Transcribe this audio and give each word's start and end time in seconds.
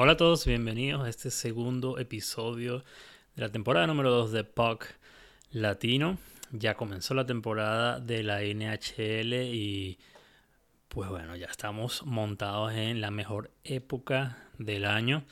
Hola 0.00 0.12
a 0.12 0.16
todos, 0.16 0.46
bienvenidos 0.46 1.04
a 1.04 1.08
este 1.08 1.28
segundo 1.28 1.98
episodio 1.98 2.84
de 3.34 3.42
la 3.42 3.48
temporada 3.48 3.88
número 3.88 4.12
2 4.12 4.30
de 4.30 4.44
POC 4.44 4.86
Latino. 5.50 6.18
Ya 6.52 6.76
comenzó 6.76 7.14
la 7.14 7.26
temporada 7.26 7.98
de 7.98 8.22
la 8.22 8.42
NHL 8.42 9.32
y 9.52 9.98
pues 10.86 11.10
bueno, 11.10 11.34
ya 11.34 11.46
estamos 11.46 12.06
montados 12.06 12.74
en 12.74 13.00
la 13.00 13.10
mejor 13.10 13.50
época 13.64 14.38
del 14.56 14.84
año. 14.84 15.24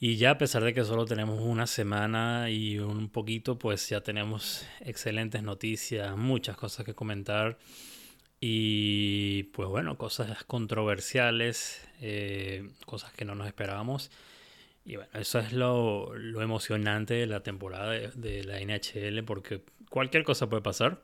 Y 0.00 0.16
ya 0.16 0.32
a 0.32 0.38
pesar 0.38 0.64
de 0.64 0.74
que 0.74 0.82
solo 0.82 1.04
tenemos 1.04 1.40
una 1.40 1.68
semana 1.68 2.50
y 2.50 2.80
un 2.80 3.08
poquito, 3.08 3.60
pues 3.60 3.88
ya 3.88 4.00
tenemos 4.00 4.66
excelentes 4.80 5.44
noticias, 5.44 6.16
muchas 6.16 6.56
cosas 6.56 6.84
que 6.84 6.94
comentar. 6.94 7.58
Y 8.40 9.44
pues 9.54 9.68
bueno, 9.68 9.98
cosas 9.98 10.44
controversiales, 10.44 11.86
eh, 12.00 12.68
cosas 12.86 13.12
que 13.12 13.24
no 13.24 13.34
nos 13.34 13.46
esperábamos. 13.46 14.10
Y 14.84 14.96
bueno, 14.96 15.10
eso 15.14 15.38
es 15.40 15.52
lo, 15.52 16.14
emocionante 16.40 17.14
de 17.14 17.26
la 17.26 17.42
temporada 17.42 17.90
de, 17.90 18.44
la 18.44 18.60
NHL, 18.60 19.22
porque 19.24 19.62
cualquier 19.90 20.24
cosa 20.24 20.48
puede 20.48 20.62
pasar 20.62 21.02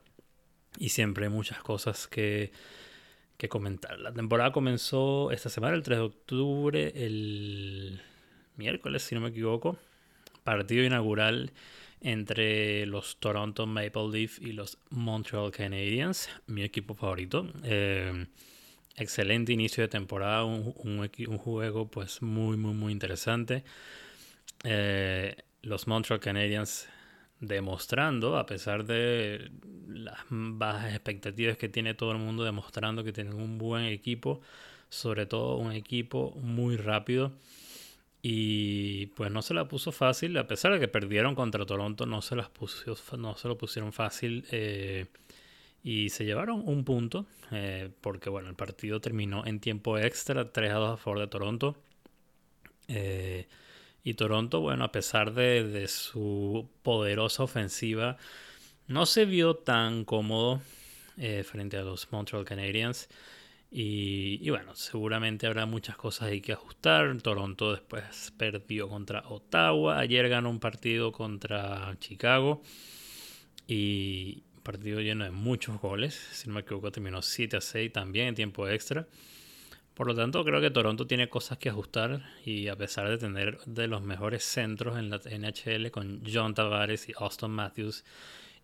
y 0.78 0.90
siempre 0.90 1.26
hay 1.26 1.30
muchas 1.30 1.62
cosas 1.62 2.06
que, 2.06 2.52
que 3.36 3.48
comentar. 3.48 3.98
La 3.98 4.12
temporada 4.12 4.52
comenzó 4.52 5.30
esta 5.32 5.50
semana, 5.50 5.74
el 5.74 5.82
3 5.82 5.98
de 5.98 6.04
octubre, 6.04 6.92
el 7.04 8.00
miércoles, 8.56 9.02
si 9.02 9.14
no 9.14 9.20
me 9.20 9.30
equivoco. 9.30 9.76
Partido 10.44 10.84
inaugural 10.84 11.52
entre 12.04 12.84
los 12.84 13.16
Toronto 13.16 13.66
Maple 13.66 14.08
Leaf 14.12 14.38
y 14.40 14.52
los 14.52 14.76
Montreal 14.90 15.50
Canadiens, 15.50 16.28
mi 16.46 16.62
equipo 16.62 16.94
favorito. 16.94 17.48
Eh, 17.64 18.26
excelente 18.94 19.54
inicio 19.54 19.82
de 19.82 19.88
temporada, 19.88 20.44
un, 20.44 21.08
juego 21.38 21.90
pues 21.90 22.20
muy, 22.20 22.58
muy, 22.58 22.74
muy 22.74 22.92
interesante. 22.92 23.64
Eh, 24.64 25.34
los 25.62 25.86
Montreal 25.86 26.20
Canadiens 26.20 26.88
demostrando, 27.40 28.36
a 28.36 28.44
pesar 28.44 28.84
de 28.84 29.50
las 29.88 30.18
bajas 30.28 30.92
expectativas 30.92 31.56
que 31.56 31.70
tiene 31.70 31.94
todo 31.94 32.12
el 32.12 32.18
mundo, 32.18 32.44
demostrando 32.44 33.02
que 33.02 33.14
tienen 33.14 33.32
un 33.32 33.56
buen 33.56 33.86
equipo, 33.86 34.42
sobre 34.90 35.24
todo 35.24 35.56
un 35.56 35.72
equipo 35.72 36.32
muy 36.42 36.76
rápido. 36.76 37.32
Y 38.26 39.08
pues 39.08 39.30
no 39.30 39.42
se 39.42 39.52
la 39.52 39.68
puso 39.68 39.92
fácil, 39.92 40.38
a 40.38 40.46
pesar 40.46 40.72
de 40.72 40.80
que 40.80 40.88
perdieron 40.88 41.34
contra 41.34 41.66
Toronto, 41.66 42.06
no 42.06 42.22
se, 42.22 42.34
las 42.34 42.48
puso, 42.48 42.96
no 43.18 43.36
se 43.36 43.48
lo 43.48 43.58
pusieron 43.58 43.92
fácil. 43.92 44.46
Eh, 44.50 45.08
y 45.82 46.08
se 46.08 46.24
llevaron 46.24 46.62
un 46.64 46.84
punto, 46.84 47.26
eh, 47.50 47.90
porque 48.00 48.30
bueno, 48.30 48.48
el 48.48 48.54
partido 48.54 48.98
terminó 48.98 49.44
en 49.44 49.60
tiempo 49.60 49.98
extra, 49.98 50.50
3 50.50 50.72
a 50.72 50.76
2 50.76 50.94
a 50.94 50.96
favor 50.96 51.20
de 51.20 51.26
Toronto. 51.26 51.76
Eh, 52.88 53.46
y 54.02 54.14
Toronto, 54.14 54.62
bueno, 54.62 54.84
a 54.84 54.90
pesar 54.90 55.34
de, 55.34 55.62
de, 55.62 55.86
su 55.86 56.66
poderosa 56.82 57.42
ofensiva, 57.42 58.16
no 58.86 59.04
se 59.04 59.26
vio 59.26 59.56
tan 59.56 60.06
cómodo 60.06 60.62
frente 61.44 61.76
a 61.76 61.82
los 61.82 62.10
Montreal 62.10 62.46
Canadiens. 62.46 63.06
Y, 63.76 64.48
bueno, 64.50 64.76
seguramente 64.76 65.48
habrá 65.48 65.66
muchas 65.66 65.96
cosas 65.96 66.28
ahí 66.28 66.40
que 66.40 66.52
ajustar. 66.52 67.20
Toronto 67.20 67.72
después 67.72 68.32
perdió 68.38 68.88
contra 68.88 69.24
Ottawa. 69.26 69.98
Ayer 69.98 70.28
ganó 70.28 70.48
un 70.48 70.60
partido 70.60 71.10
contra 71.10 71.96
Chicago. 71.98 72.62
Y 73.66 74.44
un 74.54 74.62
partido 74.62 75.00
lleno 75.00 75.24
de 75.24 75.32
muchos 75.32 75.80
goles. 75.80 76.14
Si 76.14 76.46
no 76.46 76.54
me 76.54 76.60
equivoco, 76.60 76.92
terminó 76.92 77.20
7 77.20 77.56
a 77.56 77.60
6 77.60 77.92
también 77.92 78.28
en 78.28 78.36
tiempo 78.36 78.68
extra. 78.68 79.08
Por 79.94 80.06
lo 80.06 80.14
tanto, 80.14 80.44
creo 80.44 80.60
que 80.60 80.70
Toronto 80.70 81.08
tiene 81.08 81.28
cosas 81.28 81.58
que 81.58 81.68
ajustar. 81.68 82.22
Y 82.44 82.68
a 82.68 82.76
pesar 82.76 83.08
de 83.08 83.18
tener 83.18 83.58
de 83.66 83.88
los 83.88 84.02
mejores 84.02 84.44
centros 84.44 84.96
en 85.00 85.10
la 85.10 85.18
NHL 85.18 85.90
con 85.90 86.22
John 86.32 86.54
Tavares 86.54 87.08
y 87.08 87.12
Austin 87.16 87.50
Matthews. 87.50 88.04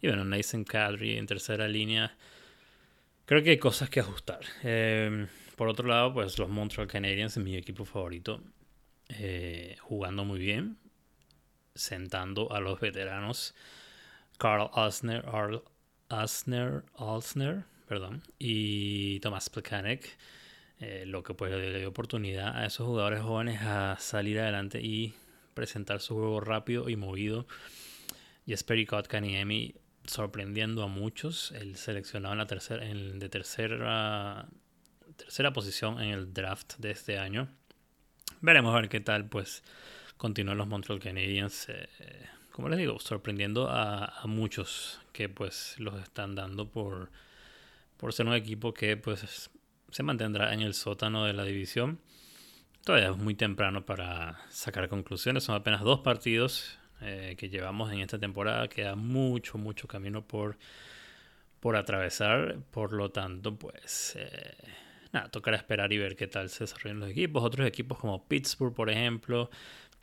Y 0.01 0.07
bueno, 0.07 0.25
Nathan 0.25 0.63
Kadri 0.63 1.17
en 1.17 1.27
tercera 1.27 1.67
línea 1.67 2.17
Creo 3.31 3.45
que 3.45 3.51
hay 3.51 3.59
cosas 3.59 3.89
que 3.89 4.01
ajustar. 4.01 4.41
Em, 4.65 5.29
por 5.55 5.69
otro 5.69 5.87
lado, 5.87 6.13
pues 6.13 6.37
los 6.37 6.49
Montreal 6.49 6.89
Canadiens, 6.89 7.39
mi 7.39 7.55
equipo 7.55 7.85
favorito, 7.85 8.43
eh, 9.09 9.77
jugando 9.83 10.25
muy 10.25 10.41
bien, 10.41 10.79
sentando 11.73 12.53
a 12.53 12.59
los 12.59 12.81
veteranos 12.81 13.55
Carl 14.37 14.69
Asner, 14.75 15.25
Asner, 16.09 16.83
Alsner, 16.97 17.63
perdón, 17.87 18.25
y 18.37 19.21
Thomas 19.21 19.49
Plekanec, 19.49 20.19
eh, 20.81 21.05
lo 21.07 21.23
que 21.23 21.33
pues 21.33 21.53
le 21.53 21.79
dio 21.79 21.89
oportunidad 21.89 22.57
a 22.57 22.67
esos 22.67 22.85
jugadores 22.85 23.23
jóvenes 23.23 23.61
a 23.63 23.97
salir 24.01 24.41
adelante 24.41 24.81
y 24.83 25.15
presentar 25.55 26.01
su 26.01 26.17
juego 26.17 26.41
rápido 26.41 26.89
y 26.89 26.97
movido. 26.97 27.47
Jesperi 28.45 28.87
Kotkaniemi 28.87 29.77
sorprendiendo 30.07 30.83
a 30.83 30.87
muchos. 30.87 31.53
El 31.53 31.77
seleccionado 31.77 32.33
en 32.33 32.39
la 32.39 32.47
tercera, 32.47 32.85
en, 32.85 33.19
de 33.19 33.29
tercera, 33.29 34.49
tercera 35.17 35.53
posición 35.53 36.01
en 36.01 36.11
el 36.11 36.33
draft 36.33 36.75
de 36.79 36.91
este 36.91 37.19
año. 37.19 37.49
Veremos 38.41 38.75
a 38.75 38.81
ver 38.81 38.89
qué 38.89 39.01
tal 39.01 39.29
pues 39.29 39.63
continúan 40.17 40.59
los 40.59 40.67
Montreal 40.67 41.01
Canadiens. 41.01 41.69
Eh, 41.69 41.89
como 42.53 42.69
les 42.69 42.79
digo, 42.79 42.99
sorprendiendo 42.99 43.69
a, 43.71 44.23
muchos 44.25 45.01
que 45.13 45.29
pues 45.29 45.77
los 45.79 46.01
están 46.03 46.35
dando 46.35 46.71
por, 46.71 47.11
por 47.97 48.13
ser 48.13 48.27
un 48.27 48.35
equipo 48.35 48.75
que 48.75 48.97
pues 48.97 49.51
se 49.91 50.03
mantendrá 50.03 50.53
en 50.53 50.61
el 50.61 50.75
sótano 50.75 51.25
de 51.25 51.33
la 51.33 51.45
división. 51.45 52.01
Todavía 52.85 53.11
es 53.11 53.17
muy 53.17 53.35
temprano 53.35 53.85
para 53.85 54.41
sacar 54.49 54.89
conclusiones. 54.89 55.45
Son 55.45 55.55
apenas 55.55 55.83
dos 55.83 56.01
partidos 56.01 56.80
eh, 57.03 57.35
que 57.39 57.49
llevamos 57.49 57.93
en 57.93 58.01
esta 58.01 58.19
temporada. 58.19 58.69
Queda 58.69 58.95
mucho, 58.95 59.59
mucho 59.59 59.89
camino 59.89 60.27
por, 60.27 60.59
por 61.61 61.77
atravesar. 61.77 62.59
Por 62.71 62.93
lo 62.93 63.11
tanto, 63.11 63.57
pues 63.57 64.17
eh, 64.19 64.57
nada, 65.13 65.31
tocará 65.31 65.57
esperar 65.57 65.93
y 65.93 65.99
ver 65.99 66.17
qué 66.17 66.27
tal 66.27 66.49
se 66.51 66.65
desarrollan 66.65 67.01
los 67.01 67.11
equipos. 67.11 67.43
Otros 67.43 67.67
equipos 67.67 67.99
como 67.99 68.27
Pittsburgh, 68.27 68.75
por 68.75 68.91
ejemplo, 68.91 69.51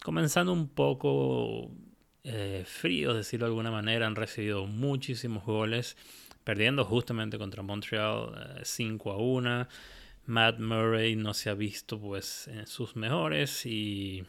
comenzando 0.03 0.53
un 0.53 0.69
poco 0.69 1.71
eh, 2.23 2.63
fríos, 2.65 3.15
decirlo 3.15 3.45
de 3.45 3.51
alguna 3.51 3.71
manera, 3.71 4.07
han 4.07 4.15
recibido 4.15 4.65
muchísimos 4.65 5.45
goles, 5.45 5.97
perdiendo 6.43 6.85
justamente 6.85 7.37
contra 7.37 7.63
Montreal 7.63 8.61
5 8.63 9.11
a 9.11 9.17
1. 9.17 9.67
Matt 10.25 10.59
Murray 10.59 11.15
no 11.15 11.33
se 11.33 11.49
ha 11.49 11.53
visto 11.53 11.99
pues 11.99 12.49
en 12.49 12.67
sus 12.67 12.97
mejores 12.97 13.65
y 13.65 14.25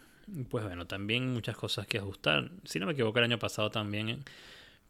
pues 0.49 0.65
bueno, 0.65 0.87
también 0.87 1.33
muchas 1.33 1.57
cosas 1.57 1.87
que 1.87 1.99
ajustar. 1.99 2.51
Si 2.65 2.79
no 2.79 2.87
me 2.87 2.93
equivoco, 2.93 3.19
el 3.19 3.25
año 3.25 3.39
pasado 3.39 3.71
también 3.71 4.25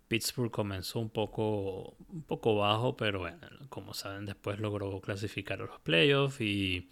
Pittsburgh 0.08 0.50
comenzó 0.50 1.00
un 1.00 1.10
poco, 1.10 1.96
un 2.08 2.22
poco 2.22 2.56
bajo, 2.56 2.96
pero 2.96 3.20
bueno, 3.20 3.38
como 3.68 3.94
saben, 3.94 4.26
después 4.26 4.58
logró 4.58 5.00
clasificar 5.00 5.60
a 5.60 5.66
los 5.66 5.80
playoffs 5.80 6.40
y, 6.40 6.88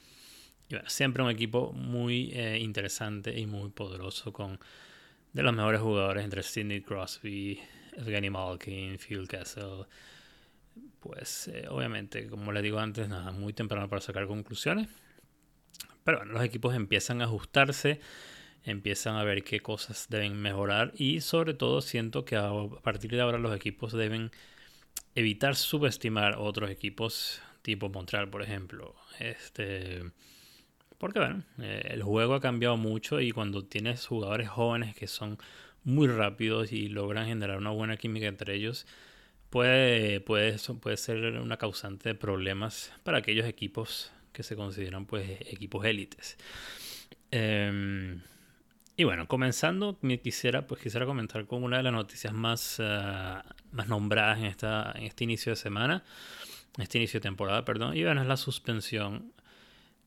bueno, 0.71 0.89
siempre 0.89 1.23
un 1.23 1.31
equipo 1.31 1.73
muy 1.73 2.31
eh, 2.33 2.59
interesante 2.59 3.39
y 3.39 3.47
muy 3.47 3.71
poderoso 3.71 4.33
con 4.33 4.59
de 5.33 5.43
los 5.43 5.55
mejores 5.55 5.81
jugadores 5.81 6.25
entre 6.25 6.43
Sidney 6.43 6.81
Crosby, 6.81 7.61
Evgeny 7.97 8.31
Malkin, 8.31 8.99
Phil 8.99 9.27
Kessel. 9.29 9.87
Pues 11.01 11.49
eh, 11.49 11.67
obviamente, 11.69 12.29
como 12.29 12.53
les 12.53 12.63
digo 12.63 12.79
antes, 12.79 13.09
nada, 13.09 13.33
muy 13.33 13.53
temprano 13.53 13.89
para 13.89 14.01
sacar 14.01 14.27
conclusiones. 14.27 14.89
Pero 16.05 16.19
bueno, 16.19 16.35
los 16.35 16.45
equipos 16.45 16.75
empiezan 16.75 17.21
a 17.21 17.25
ajustarse 17.25 18.01
empiezan 18.67 19.17
a 19.17 19.25
ver 19.25 19.45
qué 19.45 19.61
cosas 19.61 20.09
deben 20.11 20.37
mejorar 20.37 20.93
y 20.97 21.21
sobre 21.21 21.55
todo 21.55 21.81
siento 21.81 22.25
que 22.25 22.37
a 22.37 22.51
partir 22.83 23.13
de 23.13 23.21
ahora 23.21 23.39
los 23.39 23.55
equipos 23.55 23.93
deben 23.93 24.33
evitar 25.15 25.55
subestimar 25.57 26.37
otros 26.37 26.71
equipos 26.71 27.41
tipo 27.63 27.89
Montreal, 27.89 28.29
por 28.29 28.43
ejemplo. 28.43 28.95
Este, 29.19 30.03
porque 30.99 31.21
bueno, 31.21 31.45
eh, 31.59 31.89
el 31.91 32.03
juego 32.03 32.35
ha 32.35 32.41
cambiado 32.41 32.77
mucho 32.77 33.21
y 33.21 33.31
cuando 33.31 33.65
tienes 33.65 34.07
jugadores 34.07 34.49
jóvenes 34.49 34.95
que 34.95 35.07
son 35.07 35.39
muy 35.85 36.09
rápidos 36.09 36.73
y 36.73 36.89
logran 36.89 37.27
generar 37.27 37.59
una 37.59 37.71
buena 37.71 37.97
química 37.97 38.27
entre 38.27 38.55
ellos, 38.55 38.87
puede, 39.49 40.21
puede, 40.21 40.57
puede 40.81 40.97
ser 40.97 41.39
una 41.39 41.57
causante 41.57 42.11
de 42.11 42.15
problemas 42.17 42.93
para 43.05 43.19
aquellos 43.19 43.47
equipos 43.47 44.13
que 44.33 44.43
se 44.43 44.57
consideran 44.57 45.07
pues 45.07 45.41
equipos 45.43 45.85
élites. 45.85 46.37
Eh, 47.31 48.19
y 48.97 49.05
bueno, 49.05 49.29
comenzando, 49.29 49.99
me 50.01 50.21
quisiera, 50.21 50.67
pues 50.67 50.81
quisiera 50.81 51.05
comentar 51.05 51.47
con 51.47 51.63
una 51.63 51.77
de 51.77 51.83
las 51.83 51.93
noticias 51.93 52.33
más, 52.33 52.77
eh, 52.79 53.35
más 53.73 53.89
nombradas 53.89 54.39
en, 54.39 54.47
esta, 54.47 54.93
en 54.97 55.05
este 55.05 55.25
inicio 55.25 55.53
de 55.53 55.57
semana, 55.57 56.03
este 56.79 56.99
inicio 56.99 57.21
de 57.21 57.25
temporada, 57.25 57.65
perdón, 57.65 57.97
y 57.97 58.05
bueno, 58.05 58.23
es 58.23 58.27
la 58.27 58.39
suspensión 58.39 59.33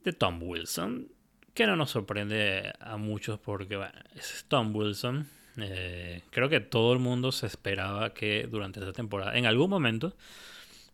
de 0.03 0.13
Tom 0.13 0.41
Wilson, 0.41 1.07
que 1.53 1.67
no 1.67 1.75
nos 1.75 1.91
sorprende 1.91 2.73
a 2.79 2.97
muchos 2.97 3.39
porque, 3.39 3.75
bueno, 3.75 3.93
es 4.15 4.45
Tom 4.47 4.75
Wilson. 4.75 5.27
Eh, 5.57 6.21
creo 6.31 6.49
que 6.49 6.59
todo 6.59 6.93
el 6.93 6.99
mundo 6.99 7.31
se 7.31 7.45
esperaba 7.45 8.13
que 8.13 8.47
durante 8.49 8.79
esta 8.79 8.93
temporada, 8.93 9.37
en 9.37 9.45
algún 9.45 9.69
momento, 9.69 10.15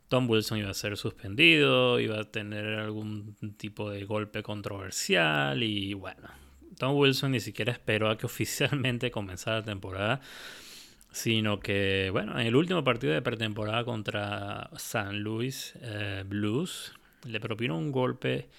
Tom 0.10 0.30
Wilson 0.30 0.58
iba 0.58 0.70
a 0.70 0.74
ser 0.74 0.98
suspendido, 0.98 2.00
iba 2.00 2.20
a 2.20 2.24
tener 2.26 2.66
algún 2.80 3.36
tipo 3.58 3.90
de 3.90 4.06
golpe 4.06 4.44
controversial 4.44 5.62
y 5.64 5.94
bueno, 5.94 6.30
Tom 6.78 6.96
Wilson 6.98 7.32
ni 7.32 7.40
siquiera 7.40 7.72
esperó 7.72 8.10
a 8.10 8.18
que 8.18 8.26
oficialmente 8.26 9.12
comenzara 9.12 9.60
la 9.60 9.66
temporada, 9.66 10.22
sino 11.12 11.60
que, 11.60 12.10
bueno, 12.12 12.40
en 12.40 12.48
el 12.48 12.56
último 12.56 12.84
partido 12.84 13.14
de 13.14 13.22
pretemporada 13.22 13.84
contra 13.86 14.70
San 14.78 15.22
Luis 15.22 15.74
eh, 15.82 16.24
Blues, 16.28 16.94
le 17.24 17.40
propinó 17.40 17.78
un 17.78 17.92
golpe 17.92 18.50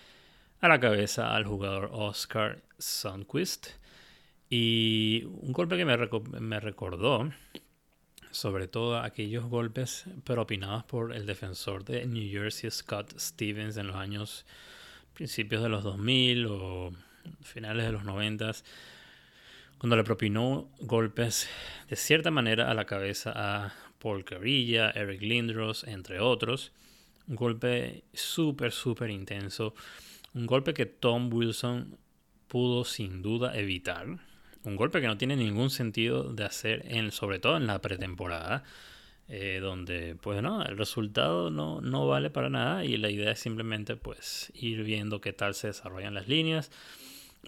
a 0.61 0.69
la 0.69 0.81
cabeza 0.81 1.35
al 1.35 1.45
jugador 1.45 1.91
Oscar 1.93 2.63
Sundquist. 2.79 3.69
Y 4.49 5.25
un 5.25 5.53
golpe 5.53 5.77
que 5.77 5.85
me, 5.85 5.97
me 6.41 6.61
recordó 6.61 7.31
sobre 8.31 8.69
todo 8.69 8.99
aquellos 8.99 9.47
golpes 9.47 10.05
propinados 10.25 10.85
por 10.85 11.15
el 11.15 11.27
defensor 11.27 11.85
de 11.85 12.07
New 12.07 12.31
Jersey 12.31 12.71
Scott 12.71 13.19
Stevens 13.19 13.77
en 13.77 13.89
los 13.89 13.97
años 13.97 14.45
principios 15.15 15.63
de 15.63 15.71
los 15.71 15.83
2000 15.83 16.47
o 16.47 16.93
finales 17.43 17.87
de 17.87 17.93
los 17.93 18.05
90 18.05 18.52
cuando 19.78 19.96
le 19.96 20.05
propinó 20.05 20.69
golpes 20.81 21.49
de 21.88 21.96
cierta 21.96 22.31
manera 22.31 22.70
a 22.70 22.75
la 22.75 22.87
cabeza 22.87 23.32
a 23.34 23.75
Paul 23.99 24.25
Carilla, 24.25 24.90
Eric 24.90 25.20
Lindros, 25.20 25.84
entre 25.84 26.20
otros. 26.20 26.73
Un 27.28 27.37
golpe 27.37 28.05
súper, 28.14 28.73
súper 28.73 29.11
intenso. 29.11 29.75
Un 30.34 30.46
golpe 30.46 30.73
que 30.73 30.87
Tom 30.87 31.32
Wilson 31.32 31.99
pudo 32.49 32.84
sin 32.84 33.23
duda 33.23 33.56
evitar 33.56 34.06
un 34.67 34.75
golpe 34.75 35.00
que 35.00 35.06
no 35.06 35.17
tiene 35.17 35.37
ningún 35.37 35.70
sentido 35.70 36.25
de 36.25 36.44
hacer, 36.44 36.84
en, 36.88 37.12
sobre 37.12 37.38
todo 37.38 37.56
en 37.56 37.69
la 37.69 37.81
pretemporada, 37.81 38.64
eh, 39.29 39.61
donde 39.62 40.17
pues 40.20 40.43
no, 40.43 40.64
el 40.64 40.76
resultado 40.76 41.50
no, 41.50 41.81
no 41.81 42.08
vale 42.08 42.31
para 42.31 42.50
nada 42.50 42.84
y 42.84 42.96
la 42.96 43.08
idea 43.08 43.31
es 43.31 43.38
simplemente 43.38 43.96
pues 43.96 44.52
ir 44.55 44.82
viendo 44.82 45.20
qué 45.20 45.32
tal 45.32 45.55
se 45.55 45.69
desarrollan 45.69 46.14
las 46.14 46.26
líneas. 46.26 46.72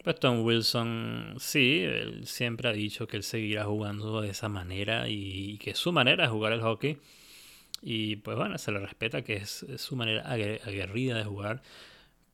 Pues 0.05 0.21
Tom 0.21 0.45
Wilson, 0.45 1.35
sí, 1.39 1.81
él 1.83 2.27
siempre 2.27 2.69
ha 2.69 2.73
dicho 2.73 3.07
que 3.07 3.17
él 3.17 3.23
seguirá 3.23 3.65
jugando 3.65 4.21
de 4.21 4.31
esa 4.31 4.49
manera 4.49 5.09
y, 5.09 5.59
que 5.59 5.71
es 5.71 5.79
su 5.79 5.93
manera 5.93 6.25
de 6.25 6.31
jugar 6.31 6.53
el 6.53 6.61
hockey. 6.61 6.99
Y 7.83 8.17
pues 8.17 8.37
bueno, 8.37 8.59
se 8.59 8.73
le 8.73 8.81
respeta 8.81 9.23
que 9.23 9.37
es 9.37 9.67
su 9.77 9.97
manera 9.97 10.31
aguerrida 10.31 11.17
de 11.17 11.25
jugar 11.25 11.63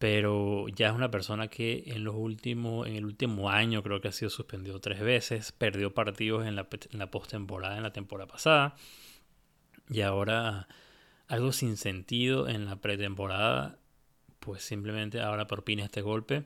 pero 0.04 0.68
ya 0.68 0.88
es 0.88 0.94
una 0.94 1.10
persona 1.10 1.48
que 1.48 1.84
en 1.86 2.04
los 2.04 2.14
últimos 2.14 2.86
en 2.86 2.96
el 2.96 3.06
último 3.06 3.48
año 3.48 3.82
creo 3.82 4.02
que 4.02 4.08
ha 4.08 4.12
sido 4.12 4.28
suspendido 4.28 4.78
tres 4.78 5.00
veces 5.00 5.52
perdió 5.52 5.94
partidos 5.94 6.46
en 6.46 6.56
la, 6.56 6.68
en 6.90 6.98
la 6.98 7.10
postemporada 7.10 7.78
en 7.78 7.82
la 7.84 7.92
temporada 7.92 8.30
pasada 8.30 8.74
y 9.88 10.02
ahora 10.02 10.68
algo 11.28 11.52
sin 11.52 11.78
sentido 11.78 12.48
en 12.48 12.66
la 12.66 12.76
pretemporada 12.76 13.78
pues 14.40 14.62
simplemente 14.62 15.20
ahora 15.20 15.46
propina 15.46 15.84
este 15.84 16.02
golpe 16.02 16.44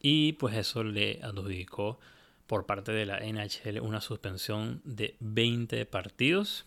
y 0.00 0.32
pues 0.34 0.56
eso 0.56 0.82
le 0.82 1.20
adjudicó 1.22 2.00
por 2.46 2.66
parte 2.66 2.92
de 2.92 3.06
la 3.06 3.20
NHL 3.20 3.80
una 3.80 4.00
suspensión 4.00 4.80
de 4.84 5.16
20 5.20 5.86
partidos 5.86 6.66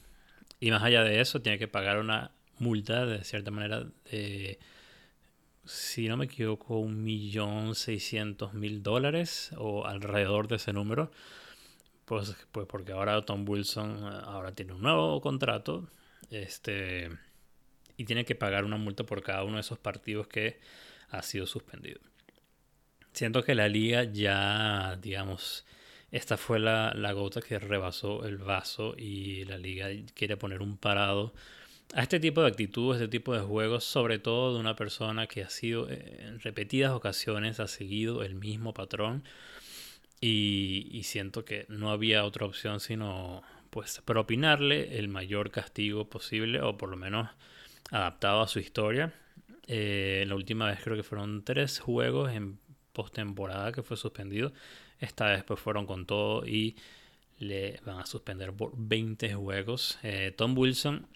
y 0.59 0.71
más 0.71 0.83
allá 0.83 1.03
de 1.03 1.19
eso 1.19 1.41
tiene 1.41 1.59
que 1.59 1.67
pagar 1.67 1.99
una 1.99 2.31
multa 2.59 3.05
de 3.05 3.23
cierta 3.23 3.51
manera 3.51 3.85
de 4.09 4.59
si 5.65 6.07
no 6.07 6.17
me 6.17 6.25
equivoco, 6.25 6.77
un 6.77 7.03
millón 7.03 7.75
seiscientos 7.75 8.53
mil 8.53 8.83
dólares 8.83 9.51
o 9.57 9.85
alrededor 9.85 10.47
de 10.47 10.57
ese 10.57 10.73
número. 10.73 11.11
Pues, 12.05 12.35
pues 12.51 12.67
porque 12.67 12.91
ahora 12.91 13.23
Tom 13.25 13.47
Wilson 13.47 13.97
eh, 14.03 14.21
ahora 14.25 14.53
tiene 14.53 14.73
un 14.73 14.81
nuevo 14.81 15.21
contrato 15.21 15.87
este, 16.29 17.09
y 17.95 18.05
tiene 18.05 18.25
que 18.25 18.35
pagar 18.35 18.65
una 18.65 18.77
multa 18.77 19.05
por 19.05 19.23
cada 19.23 19.43
uno 19.43 19.55
de 19.55 19.61
esos 19.61 19.79
partidos 19.79 20.27
que 20.27 20.59
ha 21.09 21.21
sido 21.21 21.47
suspendido. 21.47 22.01
Siento 23.13 23.43
que 23.43 23.55
la 23.55 23.67
liga 23.67 24.03
ya, 24.03 24.97
digamos, 25.01 25.65
esta 26.11 26.37
fue 26.37 26.59
la, 26.59 26.93
la 26.95 27.13
gota 27.13 27.41
que 27.41 27.59
rebasó 27.59 28.25
el 28.25 28.37
vaso 28.37 28.95
y 28.97 29.45
la 29.45 29.57
liga 29.57 29.87
quiere 30.15 30.37
poner 30.37 30.61
un 30.61 30.77
parado 30.77 31.33
a 31.93 32.01
este 32.01 32.19
tipo 32.19 32.41
de 32.41 32.47
actitudes, 32.47 33.01
este 33.01 33.11
tipo 33.11 33.33
de 33.33 33.41
juegos, 33.41 33.83
sobre 33.83 34.17
todo 34.17 34.53
de 34.53 34.59
una 34.59 34.75
persona 34.75 35.27
que 35.27 35.43
ha 35.43 35.49
sido 35.49 35.89
eh, 35.89 36.17
en 36.21 36.39
repetidas 36.39 36.91
ocasiones, 36.91 37.59
ha 37.59 37.67
seguido 37.67 38.23
el 38.23 38.35
mismo 38.35 38.73
patrón 38.73 39.23
y, 40.19 41.01
siento 41.03 41.45
que 41.45 41.65
no 41.67 41.91
había 41.91 42.23
otra 42.23 42.45
opción 42.45 42.79
sino 42.79 43.43
pues 43.69 44.01
propinarle 44.05 44.97
el 44.97 45.07
mayor 45.09 45.51
castigo 45.51 46.09
posible 46.09 46.61
o 46.61 46.77
por 46.77 46.89
lo 46.89 46.97
menos 46.97 47.29
adaptado 47.91 48.41
a 48.41 48.47
su 48.47 48.59
historia. 48.59 49.13
Eh, 49.67 50.25
la 50.27 50.35
última 50.35 50.67
vez 50.67 50.79
creo 50.83 50.95
que 50.95 51.03
fueron 51.03 51.43
tres 51.43 51.79
juegos 51.79 52.31
en 52.31 52.59
postemporada 52.93 53.71
que 53.71 53.83
fue 53.83 53.97
suspendido. 53.97 54.53
Esta 54.99 55.25
vez 55.25 55.43
pues 55.43 55.59
fueron 55.59 55.85
con 55.85 56.05
todo 56.05 56.45
y 56.45 56.77
le 57.39 57.79
van 57.85 57.99
a 57.99 58.05
suspender 58.05 58.53
por 58.53 58.71
20 58.75 59.33
juegos. 59.33 59.99
Eh, 60.03 60.33
Tom 60.35 60.57
Wilson 60.57 61.07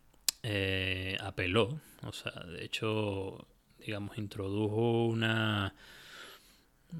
eh, 0.43 1.17
apeló, 1.21 1.79
o 2.03 2.11
sea, 2.11 2.31
de 2.31 2.65
hecho, 2.65 3.47
digamos, 3.79 4.17
introdujo 4.17 5.05
una, 5.05 5.73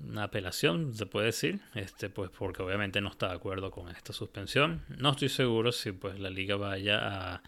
una 0.05 0.23
apelación, 0.23 0.93
se 0.93 1.05
puede 1.05 1.27
decir, 1.27 1.59
este, 1.75 2.09
pues 2.09 2.29
porque 2.29 2.63
obviamente 2.63 3.01
no 3.01 3.09
está 3.09 3.29
de 3.29 3.35
acuerdo 3.35 3.71
con 3.71 3.89
esta 3.89 4.13
suspensión. 4.13 4.83
No 4.97 5.11
estoy 5.11 5.29
seguro 5.29 5.71
si 5.71 5.91
pues 5.91 6.19
la 6.19 6.29
liga 6.29 6.55
vaya 6.55 6.99
a, 7.33 7.43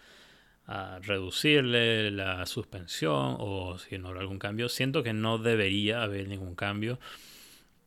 a 0.71 0.99
reducirle 0.99 2.11
la 2.11 2.45
suspensión 2.45 3.37
o 3.39 3.79
si 3.79 3.97
no 3.97 4.09
habrá 4.09 4.21
algún 4.21 4.37
cambio. 4.37 4.69
Siento 4.69 5.01
que 5.01 5.13
no 5.13 5.39
debería 5.39 6.03
haber 6.03 6.27
ningún 6.27 6.53
cambio. 6.53 6.99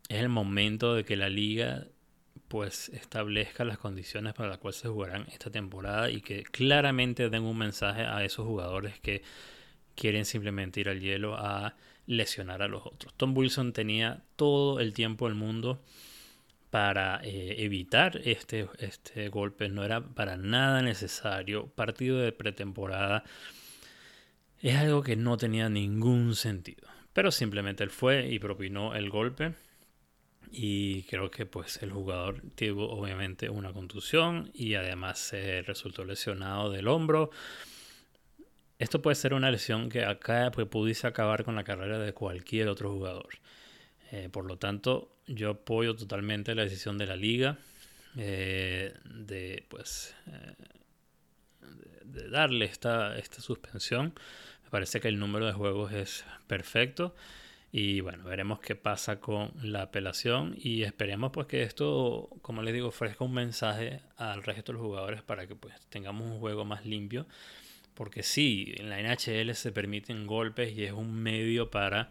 Es 0.08 0.18
el 0.18 0.28
momento 0.28 0.96
de 0.96 1.04
que 1.04 1.14
la 1.14 1.28
liga 1.28 1.86
pues 2.48 2.88
establezca 2.88 3.64
las 3.64 3.78
condiciones 3.78 4.34
para 4.34 4.48
las 4.48 4.58
cuales 4.58 4.80
se 4.80 4.88
jugarán 4.88 5.26
esta 5.30 5.48
temporada 5.48 6.10
y 6.10 6.22
que 6.22 6.42
claramente 6.42 7.30
den 7.30 7.44
un 7.44 7.56
mensaje 7.56 8.02
a 8.02 8.24
esos 8.24 8.46
jugadores 8.46 8.98
que 8.98 9.22
quieren 9.94 10.24
simplemente 10.24 10.80
ir 10.80 10.88
al 10.88 11.00
hielo 11.00 11.36
a 11.36 11.76
lesionar 12.06 12.62
a 12.62 12.68
los 12.68 12.84
otros. 12.84 13.14
Tom 13.16 13.36
Wilson 13.36 13.72
tenía 13.72 14.24
todo 14.34 14.80
el 14.80 14.92
tiempo 14.92 15.28
del 15.28 15.36
mundo 15.36 15.80
para 16.72 17.20
eh, 17.22 17.56
evitar 17.58 18.18
este, 18.24 18.66
este 18.78 19.28
golpe, 19.28 19.68
no 19.68 19.84
era 19.84 20.00
para 20.00 20.38
nada 20.38 20.80
necesario. 20.80 21.66
Partido 21.66 22.16
de 22.16 22.32
pretemporada 22.32 23.24
es 24.58 24.76
algo 24.76 25.02
que 25.02 25.14
no 25.14 25.36
tenía 25.36 25.68
ningún 25.68 26.34
sentido, 26.34 26.88
pero 27.12 27.30
simplemente 27.30 27.84
él 27.84 27.90
fue 27.90 28.26
y 28.26 28.38
propinó 28.38 28.94
el 28.94 29.10
golpe 29.10 29.52
y 30.50 31.02
creo 31.02 31.30
que 31.30 31.44
pues 31.44 31.82
el 31.82 31.92
jugador 31.92 32.40
tuvo 32.54 32.90
obviamente 32.90 33.50
una 33.50 33.74
contusión 33.74 34.50
y 34.54 34.72
además 34.72 35.18
se 35.18 35.60
resultó 35.60 36.06
lesionado 36.06 36.70
del 36.70 36.88
hombro. 36.88 37.28
Esto 38.78 39.02
puede 39.02 39.16
ser 39.16 39.34
una 39.34 39.50
lesión 39.50 39.90
que 39.90 40.06
acá 40.06 40.50
pues, 40.54 40.66
pudiese 40.68 41.06
acabar 41.06 41.44
con 41.44 41.54
la 41.54 41.64
carrera 41.64 41.98
de 41.98 42.14
cualquier 42.14 42.68
otro 42.68 42.90
jugador. 42.90 43.28
Eh, 44.12 44.28
por 44.30 44.44
lo 44.44 44.58
tanto, 44.58 45.16
yo 45.26 45.50
apoyo 45.50 45.96
totalmente 45.96 46.54
la 46.54 46.62
decisión 46.62 46.98
de 46.98 47.06
la 47.06 47.16
liga 47.16 47.58
eh, 48.16 48.92
de 49.04 49.64
pues 49.68 50.14
eh, 50.26 50.54
darle 52.30 52.66
esta, 52.66 53.16
esta 53.16 53.40
suspensión. 53.40 54.12
Me 54.64 54.70
parece 54.70 55.00
que 55.00 55.08
el 55.08 55.18
número 55.18 55.46
de 55.46 55.52
juegos 55.54 55.92
es 55.92 56.26
perfecto. 56.46 57.14
Y 57.74 58.02
bueno, 58.02 58.24
veremos 58.24 58.60
qué 58.60 58.76
pasa 58.76 59.18
con 59.18 59.50
la 59.62 59.80
apelación 59.82 60.54
y 60.58 60.82
esperemos 60.82 61.32
pues 61.32 61.46
que 61.46 61.62
esto, 61.62 62.28
como 62.42 62.62
les 62.62 62.74
digo, 62.74 62.88
ofrezca 62.88 63.24
un 63.24 63.32
mensaje 63.32 64.02
al 64.18 64.42
resto 64.42 64.72
de 64.72 64.78
los 64.78 64.82
jugadores 64.86 65.22
para 65.22 65.46
que 65.46 65.56
pues 65.56 65.74
tengamos 65.88 66.30
un 66.30 66.38
juego 66.38 66.66
más 66.66 66.84
limpio. 66.84 67.26
Porque 67.94 68.22
sí, 68.22 68.74
en 68.76 68.90
la 68.90 69.00
NHL 69.00 69.54
se 69.54 69.72
permiten 69.72 70.26
golpes 70.26 70.76
y 70.76 70.84
es 70.84 70.92
un 70.92 71.14
medio 71.14 71.70
para 71.70 72.10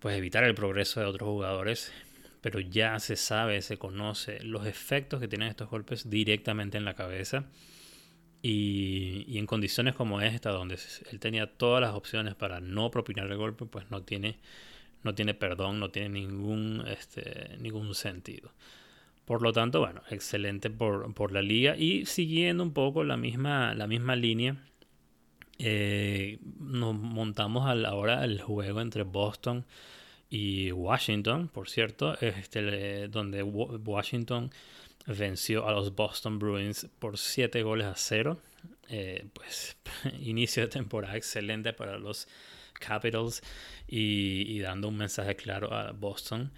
pues 0.00 0.16
evitar 0.16 0.44
el 0.44 0.54
progreso 0.54 1.00
de 1.00 1.06
otros 1.06 1.28
jugadores. 1.28 1.92
Pero 2.40 2.58
ya 2.58 2.98
se 2.98 3.16
sabe, 3.16 3.60
se 3.62 3.76
conoce 3.76 4.42
los 4.42 4.66
efectos 4.66 5.20
que 5.20 5.28
tienen 5.28 5.48
estos 5.48 5.68
golpes 5.68 6.08
directamente 6.08 6.78
en 6.78 6.86
la 6.86 6.94
cabeza. 6.94 7.44
Y, 8.42 9.26
y, 9.28 9.38
en 9.38 9.46
condiciones 9.46 9.94
como 9.94 10.22
esta, 10.22 10.50
donde 10.50 10.78
él 11.10 11.20
tenía 11.20 11.46
todas 11.46 11.82
las 11.82 11.94
opciones 11.94 12.34
para 12.34 12.60
no 12.60 12.90
propinar 12.90 13.30
el 13.30 13.36
golpe, 13.36 13.66
pues 13.66 13.90
no 13.90 14.02
tiene, 14.02 14.38
no 15.02 15.14
tiene 15.14 15.34
perdón, 15.34 15.78
no 15.78 15.90
tiene 15.90 16.08
ningún, 16.08 16.84
este, 16.88 17.58
ningún 17.58 17.94
sentido. 17.94 18.50
Por 19.26 19.42
lo 19.42 19.52
tanto, 19.52 19.80
bueno, 19.80 20.00
excelente 20.10 20.70
por, 20.70 21.12
por 21.12 21.32
la 21.32 21.42
liga. 21.42 21.76
Y 21.76 22.06
siguiendo 22.06 22.62
un 22.62 22.72
poco 22.72 23.04
la 23.04 23.18
misma, 23.18 23.74
la 23.74 23.86
misma 23.86 24.16
línea, 24.16 24.56
eh, 25.62 26.38
nos 26.58 26.94
montamos 26.94 27.68
ahora 27.68 28.24
el 28.24 28.40
juego 28.40 28.80
entre 28.80 29.02
Boston 29.02 29.66
y 30.30 30.72
Washington, 30.72 31.48
por 31.48 31.68
cierto, 31.68 32.18
este, 32.20 33.08
donde 33.08 33.42
Washington 33.42 34.50
venció 35.06 35.68
a 35.68 35.72
los 35.72 35.94
Boston 35.94 36.38
Bruins 36.38 36.86
por 36.98 37.18
7 37.18 37.62
goles 37.62 37.86
a 37.86 37.94
0. 37.94 38.40
Eh, 38.88 39.26
pues 39.34 39.76
inicio 40.20 40.62
de 40.62 40.68
temporada 40.68 41.16
excelente 41.16 41.72
para 41.74 41.98
los 41.98 42.26
Capitals 42.72 43.42
y, 43.86 44.58
dando 44.60 44.88
un 44.88 44.96
mensaje 44.96 45.36
claro 45.36 45.74
a 45.74 45.92
Boston. 45.92 46.50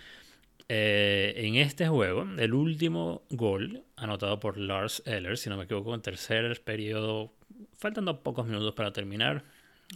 Eh, 0.68 1.34
en 1.36 1.56
este 1.56 1.88
juego, 1.88 2.26
el 2.38 2.54
último 2.54 3.22
gol 3.30 3.84
anotado 3.96 4.40
por 4.40 4.58
Lars 4.58 5.02
Eller, 5.06 5.36
si 5.36 5.50
no 5.50 5.56
me 5.56 5.64
equivoco, 5.64 5.94
en 5.94 6.02
tercer 6.02 6.62
periodo, 6.62 7.32
faltando 7.76 8.22
pocos 8.22 8.46
minutos 8.46 8.74
para 8.74 8.92
terminar, 8.92 9.44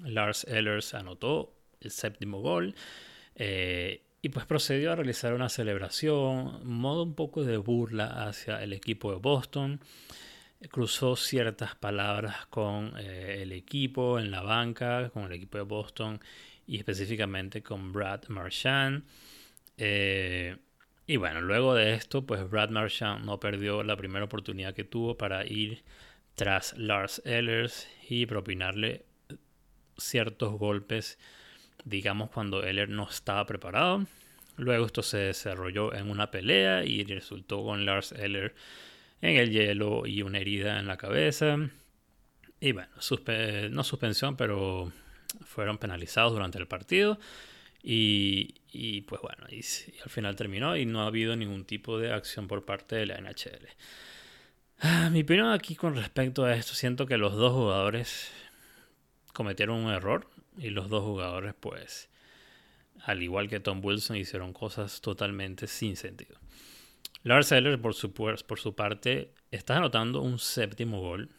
Lars 0.04 0.44
Eller 0.44 0.82
anotó 0.92 1.54
el 1.80 1.90
séptimo 1.90 2.40
gol 2.40 2.74
eh, 3.34 4.02
y 4.22 4.28
pues 4.28 4.46
procedió 4.46 4.92
a 4.92 4.96
realizar 4.96 5.34
una 5.34 5.48
celebración, 5.48 6.66
modo 6.66 7.04
un 7.04 7.14
poco 7.14 7.44
de 7.44 7.58
burla 7.58 8.26
hacia 8.26 8.62
el 8.62 8.72
equipo 8.72 9.12
de 9.12 9.18
Boston. 9.18 9.80
Cruzó 10.70 11.16
ciertas 11.16 11.76
palabras 11.76 12.46
con 12.46 12.94
eh, 12.98 13.42
el 13.42 13.52
equipo 13.52 14.18
en 14.18 14.30
la 14.30 14.42
banca, 14.42 15.10
con 15.10 15.24
el 15.24 15.32
equipo 15.32 15.58
de 15.58 15.64
Boston 15.64 16.20
y 16.66 16.78
específicamente 16.78 17.62
con 17.62 17.92
Brad 17.92 18.26
Marchand. 18.28 19.04
Eh, 19.78 20.56
y 21.06 21.16
bueno, 21.16 21.40
luego 21.40 21.74
de 21.74 21.94
esto, 21.94 22.26
pues 22.26 22.48
Brad 22.50 22.70
Marchand 22.70 23.24
no 23.24 23.38
perdió 23.38 23.82
la 23.82 23.96
primera 23.96 24.24
oportunidad 24.24 24.74
que 24.74 24.84
tuvo 24.84 25.16
para 25.16 25.46
ir 25.46 25.84
tras 26.34 26.76
Lars 26.76 27.22
Ellers 27.24 27.88
y 28.08 28.26
propinarle 28.26 29.04
ciertos 29.96 30.58
golpes, 30.58 31.18
digamos, 31.84 32.30
cuando 32.30 32.62
Eller 32.62 32.88
no 32.88 33.08
estaba 33.08 33.46
preparado. 33.46 34.06
Luego 34.56 34.86
esto 34.86 35.02
se 35.02 35.18
desarrolló 35.18 35.94
en 35.94 36.10
una 36.10 36.30
pelea 36.30 36.84
y 36.84 37.04
resultó 37.04 37.62
con 37.64 37.84
Lars 37.84 38.12
Eller 38.12 38.54
en 39.20 39.36
el 39.36 39.50
hielo 39.50 40.06
y 40.06 40.22
una 40.22 40.38
herida 40.38 40.78
en 40.78 40.86
la 40.86 40.96
cabeza. 40.96 41.56
Y 42.60 42.72
bueno, 42.72 42.90
no 43.70 43.84
suspensión, 43.84 44.36
pero 44.36 44.92
fueron 45.44 45.78
penalizados 45.78 46.32
durante 46.32 46.58
el 46.58 46.66
partido. 46.66 47.18
Y, 47.88 49.02
pues 49.02 49.22
bueno, 49.22 49.46
y, 49.48 49.58
al 50.02 50.10
final 50.10 50.34
terminó 50.34 50.76
y 50.76 50.84
no 50.86 51.02
ha 51.02 51.06
habido 51.06 51.36
ningún 51.36 51.64
tipo 51.64 52.00
de 52.00 52.12
acción 52.12 52.48
por 52.48 52.64
parte 52.64 52.96
de 52.96 53.06
la 53.06 53.20
NHL. 53.20 53.68
Ah, 54.80 55.08
mi 55.12 55.22
opinión 55.22 55.52
aquí 55.52 55.76
con 55.76 55.94
respecto 55.94 56.44
a 56.44 56.56
esto, 56.56 56.74
siento 56.74 57.06
que 57.06 57.16
los 57.16 57.36
dos 57.36 57.52
jugadores 57.52 58.32
cometieron 59.32 59.76
un 59.84 59.92
error 59.92 60.28
y 60.58 60.70
los 60.70 60.88
dos 60.88 61.04
jugadores 61.04 61.54
pues, 61.60 62.08
al 63.04 63.22
igual 63.22 63.48
que 63.48 63.60
Tom 63.60 63.80
Wilson, 63.84 64.16
hicieron 64.16 64.52
cosas 64.52 65.00
totalmente 65.00 65.68
sin 65.68 65.96
sentido. 65.96 66.36
Lars 67.22 67.52
Eller, 67.52 67.80
por 67.80 67.94
su, 67.94 68.12
por 68.12 68.58
su 68.58 68.74
parte, 68.74 69.32
está 69.52 69.76
anotando 69.76 70.22
un 70.22 70.40
séptimo 70.40 71.00
gol 71.00 71.30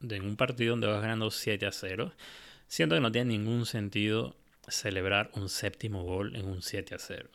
en 0.00 0.24
un 0.24 0.36
partido 0.36 0.70
donde 0.70 0.86
vas 0.86 1.02
ganando 1.02 1.30
7 1.30 1.66
a 1.66 1.72
0. 1.72 2.12
Siento 2.68 2.94
que 2.94 3.02
no 3.02 3.12
tiene 3.12 3.36
ningún 3.36 3.66
sentido 3.66 4.34
celebrar 4.70 5.30
un 5.34 5.48
séptimo 5.48 6.02
gol 6.04 6.36
en 6.36 6.46
un 6.46 6.62
7 6.62 6.94
a 6.94 6.98
0. 6.98 7.30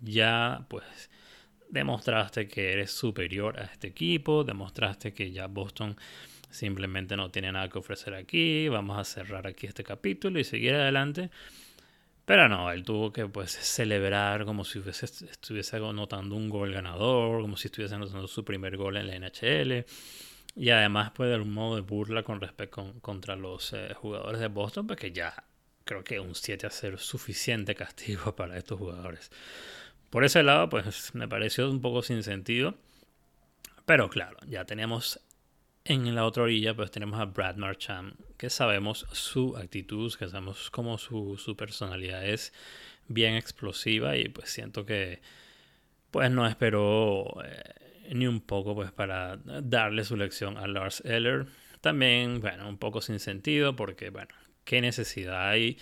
Ya 0.00 0.66
pues 0.68 1.10
demostraste 1.70 2.48
que 2.48 2.72
eres 2.72 2.90
superior 2.90 3.58
a 3.58 3.64
este 3.64 3.88
equipo, 3.88 4.44
demostraste 4.44 5.12
que 5.12 5.32
ya 5.32 5.46
Boston 5.46 5.96
simplemente 6.50 7.16
no 7.16 7.30
tiene 7.30 7.50
nada 7.50 7.68
que 7.68 7.78
ofrecer 7.78 8.14
aquí, 8.14 8.68
vamos 8.68 8.98
a 8.98 9.04
cerrar 9.04 9.46
aquí 9.46 9.66
este 9.66 9.82
capítulo 9.82 10.38
y 10.38 10.44
seguir 10.44 10.74
adelante. 10.74 11.30
Pero 12.24 12.48
no, 12.48 12.70
él 12.70 12.84
tuvo 12.84 13.12
que 13.12 13.26
pues 13.26 13.50
celebrar 13.52 14.44
como 14.44 14.64
si 14.64 14.80
estuviese 14.80 15.76
anotando 15.76 16.36
un 16.36 16.48
gol 16.50 16.72
ganador, 16.72 17.42
como 17.42 17.56
si 17.56 17.68
estuviese 17.68 17.94
anotando 17.94 18.28
su 18.28 18.44
primer 18.44 18.76
gol 18.76 18.96
en 18.96 19.08
la 19.08 19.18
NHL. 19.18 19.84
Y 20.54 20.70
además 20.70 21.12
pues 21.14 21.30
de 21.30 21.36
un 21.36 21.52
modo 21.52 21.76
de 21.76 21.82
burla 21.82 22.22
con 22.22 22.40
respecto 22.40 22.94
contra 23.00 23.34
los 23.34 23.72
eh, 23.72 23.94
jugadores 23.94 24.40
de 24.40 24.48
Boston, 24.48 24.86
pues, 24.86 25.00
ya 25.12 25.34
creo 25.84 26.04
que 26.04 26.20
un 26.20 26.34
7 26.34 26.66
a 26.66 26.70
0 26.70 26.96
es 26.96 27.02
suficiente 27.02 27.74
castigo 27.74 28.34
para 28.36 28.56
estos 28.56 28.78
jugadores. 28.78 29.30
Por 30.10 30.24
ese 30.24 30.42
lado, 30.42 30.68
pues 30.68 31.14
me 31.14 31.28
pareció 31.28 31.70
un 31.70 31.80
poco 31.80 32.02
sin 32.02 32.22
sentido. 32.22 32.74
Pero 33.86 34.08
claro, 34.08 34.36
ya 34.46 34.64
tenemos 34.64 35.20
en 35.84 36.14
la 36.14 36.24
otra 36.24 36.44
orilla, 36.44 36.74
pues 36.74 36.90
tenemos 36.90 37.18
a 37.18 37.24
Brad 37.24 37.56
Marchand, 37.56 38.14
que 38.36 38.50
sabemos 38.50 39.06
su 39.12 39.56
actitud, 39.56 40.14
que 40.14 40.28
sabemos 40.28 40.70
cómo 40.70 40.98
su, 40.98 41.36
su 41.38 41.56
personalidad 41.56 42.24
es 42.24 42.52
bien 43.08 43.34
explosiva 43.34 44.16
y 44.16 44.28
pues 44.28 44.50
siento 44.50 44.86
que 44.86 45.20
pues 46.10 46.30
no 46.30 46.46
esperó 46.46 47.42
eh, 47.44 48.14
ni 48.14 48.26
un 48.26 48.40
poco 48.40 48.74
pues 48.74 48.92
para 48.92 49.38
darle 49.44 50.04
su 50.04 50.16
lección 50.16 50.58
a 50.58 50.66
Lars 50.66 51.02
Eller. 51.04 51.46
También, 51.80 52.40
bueno, 52.40 52.68
un 52.68 52.78
poco 52.78 53.00
sin 53.00 53.18
sentido 53.18 53.74
porque, 53.74 54.10
bueno, 54.10 54.32
qué 54.64 54.80
necesidad 54.80 55.48
hay. 55.48 55.78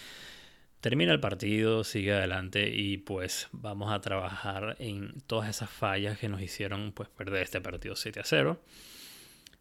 Termina 0.80 1.12
el 1.12 1.20
partido, 1.20 1.84
sigue 1.84 2.12
adelante 2.12 2.70
y 2.74 2.96
pues 2.96 3.48
vamos 3.52 3.92
a 3.92 4.00
trabajar 4.00 4.76
en 4.78 5.20
todas 5.26 5.50
esas 5.50 5.68
fallas 5.68 6.18
que 6.18 6.28
nos 6.28 6.40
hicieron 6.40 6.92
pues 6.92 7.08
perder 7.10 7.42
este 7.42 7.60
partido 7.60 7.96
7 7.96 8.20
a 8.20 8.24
0. 8.24 8.60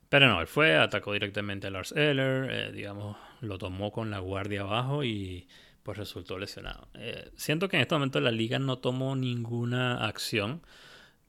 Pero 0.10 0.28
no, 0.28 0.42
él 0.42 0.48
fue, 0.48 0.76
atacó 0.76 1.14
directamente 1.14 1.68
a 1.68 1.70
Lars 1.70 1.92
Eller, 1.92 2.50
eh, 2.52 2.72
digamos, 2.72 3.16
lo 3.42 3.58
tomó 3.58 3.92
con 3.92 4.10
la 4.10 4.20
guardia 4.20 4.62
abajo 4.62 5.04
y 5.04 5.48
pues 5.84 5.98
resultó 5.98 6.40
lesionado. 6.40 6.88
Eh, 6.96 7.32
siento 7.36 7.68
que 7.70 7.78
en 7.78 7.84
este 7.84 7.96
momento 7.96 8.20
la 8.20 8.32
liga 8.32 8.58
no 8.58 8.80
tomó 8.80 9.16
ninguna 9.16 10.06
acción, 10.08 10.62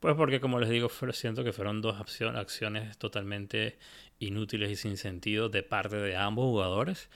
pues 0.00 0.14
porque 0.14 0.40
como 0.40 0.61
les 0.61 0.70
digo, 0.70 0.88
siento 1.12 1.44
que 1.44 1.52
fueron 1.52 1.82
dos 1.82 2.00
acciones 2.00 2.97
totalmente 2.97 3.78
inútiles 4.18 4.70
y 4.70 4.76
sin 4.76 4.97
sentido 4.97 5.49
de 5.49 5.62
parte 5.62 5.97
de 5.97 6.16
ambos 6.16 6.47
jugadores. 6.47 7.11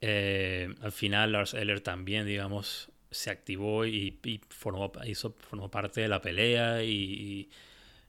Eh, 0.00 0.74
al 0.80 0.92
final 0.92 1.32
Lars 1.32 1.54
Eller 1.54 1.80
también, 1.80 2.26
digamos, 2.26 2.90
se 3.10 3.30
activó 3.30 3.84
y, 3.84 4.18
formó, 4.48 4.92
hizo, 5.06 5.36
formó 5.38 5.70
parte 5.70 6.00
de 6.00 6.08
la 6.08 6.20
pelea 6.20 6.82
y, 6.82 7.50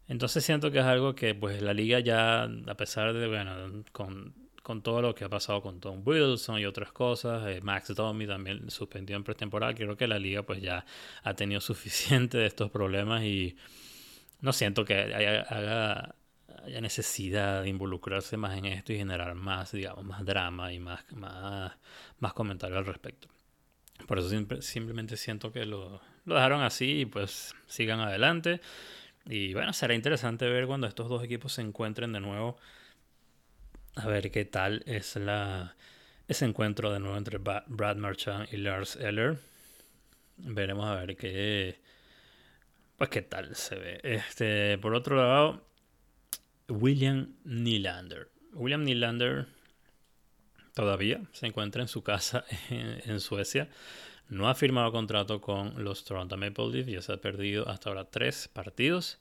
entonces 0.08 0.44
siento 0.44 0.72
que 0.72 0.80
es 0.80 0.86
algo 0.86 1.16
que 1.16 1.34
pues 1.36 1.62
la 1.62 1.74
liga 1.74 2.00
ya, 2.00 2.44
a 2.44 2.76
pesar 2.76 3.14
de, 3.14 3.28
bueno, 3.28 3.84
con, 3.92 4.34
todo 4.84 5.02
lo 5.02 5.16
que 5.16 5.26
ha 5.26 5.30
pasado 5.30 5.62
con 5.62 5.82
Tom 5.82 6.02
Wilson 6.06 6.60
y 6.60 6.66
otras 6.66 6.92
cosas, 6.94 7.46
eh, 7.48 7.60
Max 7.62 7.94
Domi 7.94 8.26
también 8.26 8.70
suspendió 8.70 9.18
en 9.18 9.24
pretemporada, 9.24 9.74
creo 9.74 9.98
que 9.98 10.08
la 10.08 10.18
liga 10.20 10.44
pues 10.44 10.62
ya 10.62 10.86
ha 11.24 11.34
tenido 11.34 11.60
suficiente 11.62 12.38
de 12.38 12.46
estos 12.46 12.72
problemas 12.72 13.24
y 13.24 13.58
no 14.42 14.54
siento 14.54 14.86
que 14.86 14.96
haga 14.96 16.16
haya 16.66 16.82
necesidad 16.82 17.64
de 17.64 17.70
involucrarse 17.70 18.38
más 18.38 18.58
en 18.58 18.66
esto 18.66 18.94
y 18.94 18.98
generar 18.98 19.36
más, 19.36 19.72
digamos, 19.72 20.04
más 20.06 20.26
drama 20.26 20.74
y 20.74 20.80
más, 20.80 21.04
más, 21.14 21.74
más 22.20 22.34
comentario 22.34 22.78
al 22.78 22.86
respecto. 22.86 23.28
Por 24.08 24.20
eso 24.20 24.30
simplemente 24.62 25.18
siento 25.18 25.52
que 25.52 25.66
lo, 25.66 26.02
lo 26.26 26.36
dejaron 26.36 26.62
así 26.62 27.02
y 27.02 27.06
pues 27.06 27.56
sigan 27.68 28.00
adelante. 28.00 28.62
Y 29.26 29.54
bueno, 29.54 29.74
será 29.74 29.94
interesante 29.94 30.50
ver 30.50 30.68
cuando 30.68 30.88
estos 30.88 31.10
dos 31.10 31.24
equipos 31.24 31.54
se 31.54 31.62
encuentren 31.62 32.12
de 32.14 32.20
nuevo. 32.20 32.58
A 33.96 34.08
ver 34.08 34.32
qué 34.32 34.46
tal 34.46 34.84
es 34.86 35.16
la, 35.16 35.76
ese 36.28 36.46
encuentro 36.46 36.92
de 36.92 37.00
nuevo 37.00 37.18
entre 37.18 37.38
Brad 37.40 37.98
Marchand 37.98 38.48
y 38.52 38.58
Lars 38.58 38.96
Eller. 38.96 39.38
Veremos 40.38 40.88
a 40.88 40.96
ver 40.96 41.16
qué. 41.18 41.80
Pues 42.98 43.10
qué 43.10 43.22
tal 43.22 43.56
se 43.56 43.76
ve. 43.76 44.00
Este, 44.04 44.78
por 44.78 44.96
otro 44.96 45.16
lado, 45.16 45.66
William 46.72 47.36
Nylander. 47.44 48.30
William 48.54 48.84
Nylander 48.84 49.48
todavía 50.74 51.22
se 51.32 51.48
encuentra 51.48 51.82
en 51.82 51.88
su 51.88 52.04
casa 52.04 52.46
en, 52.70 53.20
Suecia. 53.20 53.70
No 54.30 54.50
ha 54.50 54.56
firmado 54.56 54.92
contrato 54.92 55.42
con 55.42 55.84
los 55.84 56.06
Toronto 56.06 56.38
Maple 56.38 56.70
Leafs, 56.72 56.92
ya 56.92 57.02
se 57.02 57.14
ha 57.14 57.18
perdido 57.18 57.68
hasta 57.68 57.90
ahora 57.90 58.06
tres 58.06 58.48
partidos. 58.48 59.20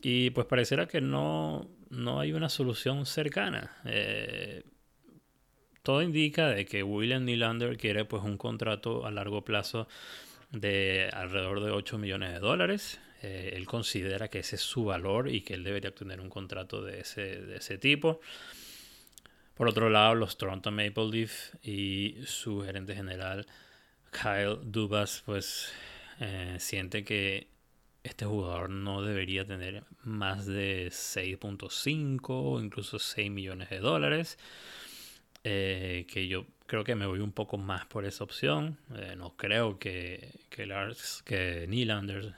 Y 0.00 0.30
pues 0.30 0.46
pareciera 0.46 0.86
que 0.86 1.00
no, 1.00 1.68
no 1.90 2.20
hay 2.20 2.32
una 2.32 2.48
solución 2.48 3.06
cercana. 3.06 3.76
Eh, 3.84 4.64
todo 5.82 6.02
indica 6.02 6.48
de 6.48 6.64
que 6.64 6.82
William 6.82 7.24
Nylander 7.24 7.76
quiere 7.76 8.04
pues 8.04 8.22
un 8.22 8.38
contrato 8.38 9.06
a 9.06 9.10
largo 9.10 9.44
plazo 9.44 9.86
de 10.50 11.10
alrededor 11.12 11.62
de 11.62 11.70
8 11.70 11.98
millones 11.98 12.32
de 12.32 12.38
dólares. 12.40 13.00
Eh, 13.26 13.56
él 13.56 13.66
considera 13.66 14.28
que 14.28 14.38
ese 14.38 14.54
es 14.54 14.62
su 14.62 14.84
valor 14.84 15.28
y 15.28 15.40
que 15.40 15.54
él 15.54 15.64
debería 15.64 15.90
obtener 15.90 16.20
un 16.20 16.30
contrato 16.30 16.80
de 16.82 17.00
ese, 17.00 17.40
de 17.42 17.56
ese 17.56 17.76
tipo. 17.76 18.20
Por 19.54 19.68
otro 19.68 19.90
lado, 19.90 20.14
los 20.14 20.38
Toronto 20.38 20.70
Maple 20.70 21.08
Leafs 21.10 21.52
y 21.62 22.18
su 22.24 22.62
gerente 22.62 22.94
general 22.94 23.46
Kyle 24.12 24.58
Dubas 24.62 25.22
pues 25.26 25.72
eh, 26.20 26.56
siente 26.60 27.04
que 27.04 27.48
este 28.04 28.26
jugador 28.26 28.70
no 28.70 29.02
debería 29.02 29.44
tener 29.44 29.82
más 30.04 30.46
de 30.46 30.88
6.5 30.92 32.26
o 32.28 32.60
incluso 32.60 33.00
6 33.00 33.28
millones 33.30 33.70
de 33.70 33.80
dólares. 33.80 34.38
Eh, 35.42 36.06
que 36.08 36.28
yo 36.28 36.46
creo 36.66 36.84
que 36.84 36.94
me 36.94 37.06
voy 37.06 37.20
un 37.20 37.32
poco 37.32 37.58
más 37.58 37.86
por 37.86 38.04
esa 38.04 38.22
opción. 38.22 38.78
no 39.16 39.36
creo 39.36 39.80
que, 39.80 40.30
que, 40.48 40.66
Lars, 40.66 41.22
que 41.24 41.66
Nylander 41.68 42.34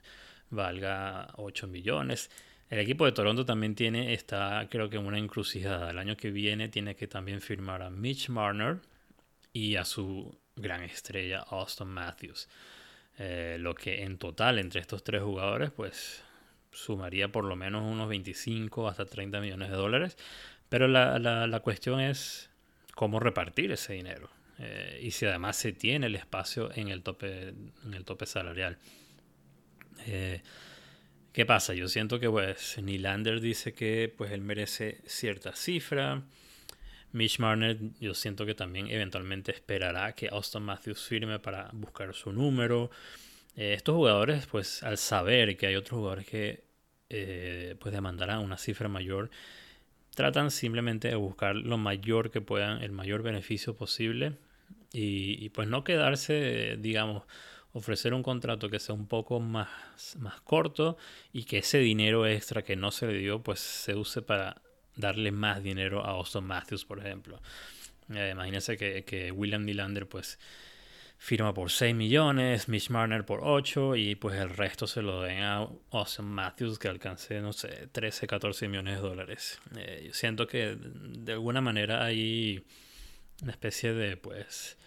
valga 0.51 1.29
8 1.37 1.67
millones. 1.67 2.31
El 2.71 2.81
equipo 2.81 3.07
de 3.07 3.13
Toronto 3.13 3.47
también 3.47 3.75
tiene, 3.75 4.13
está 4.13 4.67
creo 4.71 4.91
que 4.91 4.99
una 4.99 5.19
encrucijada. 5.19 5.91
El 5.91 5.99
año 5.99 6.17
que 6.17 6.31
viene 6.31 6.69
tiene 6.69 6.95
que 6.97 7.07
también 7.07 7.41
firmar 7.41 7.83
a 7.83 7.91
Mitch 7.91 8.29
Marner 8.29 8.79
y 9.53 9.77
a 9.77 9.85
su 9.85 10.39
gran 10.57 10.83
estrella 10.83 11.41
Austin 11.41 11.89
Matthews. 11.89 12.49
Eh, 13.19 13.57
lo 13.59 13.75
que 13.75 14.05
en 14.05 14.19
total 14.19 14.59
entre 14.59 14.81
estos 14.81 15.03
tres 15.03 15.23
jugadores, 15.23 15.71
pues 15.71 16.23
sumaría 16.71 17.33
por 17.33 17.45
lo 17.45 17.57
menos 17.57 17.83
unos 17.83 18.09
25 18.09 18.87
hasta 18.87 19.07
30 19.07 19.41
millones 19.41 19.71
de 19.71 19.77
dólares. 19.77 20.17
Pero 20.69 20.87
la, 20.87 21.19
la, 21.19 21.61
cuestión 21.61 22.01
es 22.01 22.51
cómo 22.95 23.21
repartir 23.21 23.73
ese 23.73 23.95
dinero. 23.95 24.29
Eh, 24.59 25.01
y 25.03 25.11
si 25.13 25.25
además 25.25 25.57
se 25.57 25.73
tiene 25.73 26.07
el 26.07 26.15
espacio 26.15 26.71
en 26.75 26.89
el 26.89 27.03
tope, 27.03 27.49
en 27.49 27.95
el 27.95 28.05
tope 28.05 28.27
salarial. 28.27 28.77
Eh, 30.09 30.43
¿Qué 31.33 31.47
pasa? 31.47 31.75
Yo 31.75 31.89
siento 31.89 32.19
que 32.19 32.29
pues 32.29 32.79
Nylander 32.83 33.41
dice 33.41 33.73
que 33.73 34.13
pues 34.17 34.33
él 34.33 34.41
merece 34.41 35.01
cierta 35.07 35.55
cifra. 35.55 36.23
Mitch 37.13 37.39
Marner 37.39 37.79
yo 38.01 38.15
siento 38.15 38.45
que 38.45 38.55
también 38.55 38.89
eventualmente 38.89 39.53
esperará 39.53 40.15
que 40.15 40.29
Austin 40.29 40.63
Matthews 40.63 41.07
firme 41.07 41.39
para 41.39 41.71
buscar 41.73 42.15
su 42.15 42.33
número. 42.33 42.91
Eh, 43.57 43.75
estos 43.75 43.95
jugadores 43.95 44.47
pues 44.47 44.83
al 44.83 44.99
saber 44.99 45.57
que 45.57 45.67
hay 45.67 45.77
otros 45.77 45.99
jugadores 45.99 46.27
que 46.27 46.65
eh, 47.11 47.77
pues 47.79 47.95
demandarán 47.95 48.41
una 48.41 48.59
cifra 48.59 48.89
mayor, 48.89 49.31
tratan 50.15 50.51
simplemente 50.51 51.09
de 51.09 51.15
buscar 51.15 51.57
lo 51.57 51.79
mayor 51.79 52.31
que 52.31 52.41
puedan, 52.41 52.83
el 52.83 52.93
mayor 52.93 53.23
beneficio 53.23 53.77
posible 53.77 54.33
y, 54.93 55.43
y 55.45 55.49
pues 55.51 55.69
no 55.69 55.85
quedarse, 55.85 56.77
digamos, 56.79 57.25
ofrecer 57.73 58.15
un 58.15 58.23
contrato 58.23 58.69
que 58.69 58.79
sea 58.79 58.95
un 58.95 59.07
poco 59.07 59.41
más, 59.41 60.17
más 60.19 60.41
corto 60.41 60.97
y 61.33 61.45
que 61.45 61.59
ese 61.59 61.79
dinero 61.79 62.27
extra 62.27 62.63
que 62.63 62.77
no 62.77 62.91
se 62.91 63.07
le 63.07 63.19
dio 63.19 63.43
pues 63.43 63.61
se 63.61 63.95
use 63.95 64.23
para 64.23 64.63
darle 64.97 65.33
más 65.33 65.63
dinero 65.63 66.05
a 66.05 66.11
Austin 66.11 66.45
Matthews, 66.45 66.85
por 66.85 66.99
ejemplo. 66.99 67.41
Eh, 68.15 68.31
imagínense 68.33 68.77
que, 68.77 69.05
que, 69.05 69.31
William 69.31 69.65
Nylander 69.65 70.09
pues 70.09 70.39
firma 71.19 71.53
por 71.53 71.71
6 71.71 71.95
millones, 71.95 72.69
Mitch 72.69 72.91
Marner 72.91 73.25
por 73.25 73.41
8 73.43 73.97
y 73.97 74.15
pues 74.15 74.39
el 74.39 74.51
resto 74.51 74.87
se 74.87 75.03
lo 75.03 75.23
den 75.23 75.43
a 75.43 75.69
Austin 75.91 76.25
Matthews 76.25 76.79
que 76.79 76.89
alcance, 76.89 77.41
no 77.41 77.53
sé, 77.53 77.89
13, 77.93 78.27
14 78.27 78.69
millones 78.69 78.97
de 78.97 79.09
dólares. 79.09 79.61
Eh, 79.77 80.05
yo 80.07 80.15
siento 80.15 80.47
que 80.47 80.77
de 80.77 81.33
alguna 81.33 81.61
manera 81.61 82.05
hay 82.05 82.65
una 83.43 83.53
especie 83.53 83.93
de 83.93 84.17
pues 84.17 84.79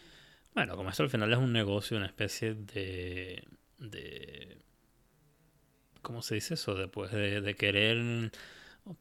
bueno, 0.54 0.76
como 0.76 0.90
esto 0.90 1.04
al 1.04 1.10
final 1.10 1.32
es 1.32 1.40
un 1.40 1.54
negocio, 1.54 1.98
una 1.98 2.08
especie 2.08 2.54
de. 2.54 3.44
de 3.78 4.58
¿Cómo 6.02 6.22
se 6.22 6.36
dice 6.36 6.56
eso? 6.56 6.76
Después 6.76 7.12
de, 7.12 7.56
querer. 7.58 8.32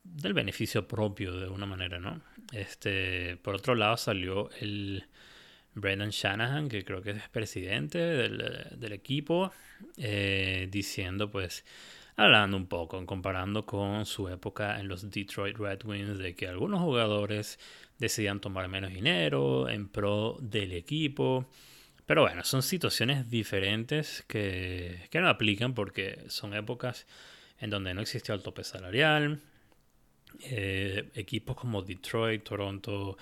del 0.04 0.35
beneficio 0.35 0.87
propio 0.87 1.35
de 1.38 1.49
una 1.49 1.66
manera, 1.66 1.99
¿no? 1.99 2.23
Este. 2.52 3.37
Por 3.38 3.54
otro 3.57 3.75
lado 3.75 3.97
salió 3.97 4.50
el. 4.61 5.04
Brendan 5.73 6.11
Shanahan, 6.11 6.69
que 6.69 6.85
creo 6.85 7.00
que 7.00 7.11
es 7.11 7.28
presidente 7.28 7.99
del, 7.99 8.38
del 8.76 8.92
equipo, 8.92 9.52
eh, 9.97 10.66
diciendo 10.69 11.30
pues 11.30 11.64
hablando 12.24 12.56
un 12.56 12.66
poco, 12.66 13.04
comparando 13.06 13.64
con 13.64 14.04
su 14.04 14.28
época 14.28 14.78
en 14.78 14.88
los 14.88 15.10
Detroit 15.10 15.56
Red 15.56 15.84
Wings, 15.84 16.18
de 16.18 16.34
que 16.34 16.48
algunos 16.48 16.80
jugadores 16.80 17.58
decidían 17.98 18.40
tomar 18.40 18.68
menos 18.68 18.92
dinero 18.92 19.68
en 19.68 19.88
pro 19.88 20.36
del 20.40 20.72
equipo. 20.72 21.48
Pero 22.04 22.22
bueno, 22.22 22.44
son 22.44 22.62
situaciones 22.62 23.30
diferentes 23.30 24.22
que, 24.28 25.08
no 25.14 25.28
aplican 25.28 25.72
porque 25.72 26.24
son 26.28 26.54
épocas 26.54 27.06
en 27.58 27.70
donde 27.70 27.94
no 27.94 28.02
existía 28.02 28.34
el 28.34 28.42
tope 28.42 28.64
salarial. 28.64 29.40
Eh, 30.40 31.10
equipos 31.14 31.56
como 31.56 31.82
Detroit, 31.82 32.44
Toronto, 32.44 33.16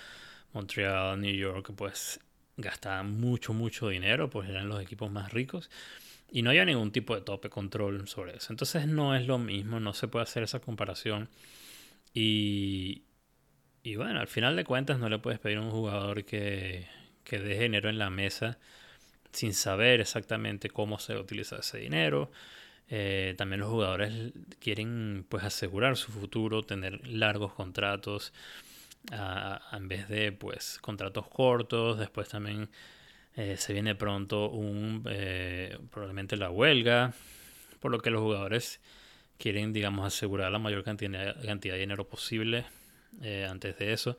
Montreal, 0.52 1.20
New 1.20 1.34
York, 1.34 1.72
pues 1.76 2.18
gastaban 2.56 3.20
mucho, 3.20 3.52
mucho 3.52 3.88
dinero, 3.90 4.28
pues 4.28 4.48
eran 4.48 4.68
los 4.68 4.82
equipos 4.82 5.10
más 5.10 5.32
ricos. 5.32 5.70
Y 6.30 6.42
no 6.42 6.50
había 6.50 6.64
ningún 6.64 6.92
tipo 6.92 7.14
de 7.14 7.22
tope 7.22 7.48
control 7.48 8.06
sobre 8.06 8.36
eso. 8.36 8.52
Entonces 8.52 8.86
no 8.86 9.16
es 9.16 9.26
lo 9.26 9.38
mismo, 9.38 9.80
no 9.80 9.94
se 9.94 10.08
puede 10.08 10.24
hacer 10.24 10.42
esa 10.42 10.60
comparación. 10.60 11.28
Y, 12.12 13.02
y 13.82 13.96
bueno, 13.96 14.20
al 14.20 14.28
final 14.28 14.56
de 14.56 14.64
cuentas 14.64 14.98
no 14.98 15.08
le 15.08 15.18
puedes 15.18 15.40
pedir 15.40 15.58
a 15.58 15.62
un 15.62 15.70
jugador 15.70 16.24
que, 16.24 16.86
que 17.24 17.38
deje 17.38 17.62
dinero 17.64 17.88
en 17.88 17.98
la 17.98 18.10
mesa 18.10 18.58
sin 19.32 19.54
saber 19.54 20.00
exactamente 20.00 20.70
cómo 20.70 20.98
se 20.98 21.16
utiliza 21.16 21.56
ese 21.56 21.78
dinero. 21.78 22.30
Eh, 22.90 23.34
también 23.36 23.60
los 23.60 23.70
jugadores 23.70 24.32
quieren 24.60 25.26
pues 25.28 25.44
asegurar 25.44 25.96
su 25.96 26.10
futuro, 26.10 26.62
tener 26.62 27.06
largos 27.06 27.52
contratos 27.52 28.32
en 29.72 29.88
vez 29.88 30.08
de 30.08 30.32
pues 30.32 30.78
contratos 30.80 31.28
cortos. 31.28 31.98
Después 31.98 32.28
también 32.28 32.68
eh, 33.38 33.56
se 33.56 33.72
viene 33.72 33.94
pronto 33.94 34.50
un 34.50 35.04
eh, 35.08 35.78
probablemente 35.92 36.36
la 36.36 36.50
huelga, 36.50 37.12
por 37.78 37.92
lo 37.92 38.00
que 38.00 38.10
los 38.10 38.20
jugadores 38.20 38.80
quieren 39.38 39.72
digamos 39.72 40.04
asegurar 40.04 40.50
la 40.50 40.58
mayor 40.58 40.82
cantidad, 40.82 41.40
cantidad 41.46 41.74
de 41.74 41.80
dinero 41.80 42.08
posible 42.08 42.64
eh, 43.22 43.46
antes 43.48 43.78
de 43.78 43.92
eso. 43.92 44.18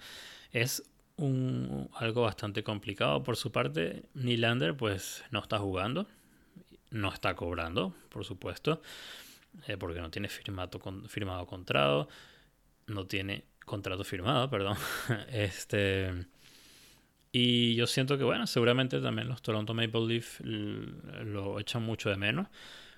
Es 0.53 0.89
un, 1.17 1.89
algo 1.95 2.21
bastante 2.21 2.63
complicado 2.63 3.21
por 3.21 3.35
su 3.35 3.51
parte. 3.51 4.05
Nylander 4.13 4.77
pues 4.77 5.21
no 5.31 5.39
está 5.39 5.59
jugando, 5.59 6.07
no 6.89 7.11
está 7.13 7.35
cobrando, 7.35 7.93
por 8.07 8.23
supuesto, 8.23 8.81
porque 9.79 9.99
no 9.99 10.09
tiene 10.11 10.29
firmado, 10.29 10.79
firmado 11.09 11.45
contrato, 11.45 12.07
no 12.87 13.05
tiene 13.05 13.43
contrato 13.65 14.05
firmado, 14.05 14.49
perdón. 14.49 14.77
este 15.29 16.25
y 17.31 17.75
yo 17.75 17.87
siento 17.87 18.17
que 18.17 18.23
bueno, 18.23 18.47
seguramente 18.47 18.99
también 19.01 19.27
los 19.27 19.41
Toronto 19.41 19.73
Maple 19.73 20.07
Leaf 20.07 20.41
lo 20.41 21.59
echan 21.59 21.83
mucho 21.83 22.09
de 22.09 22.17
menos. 22.17 22.47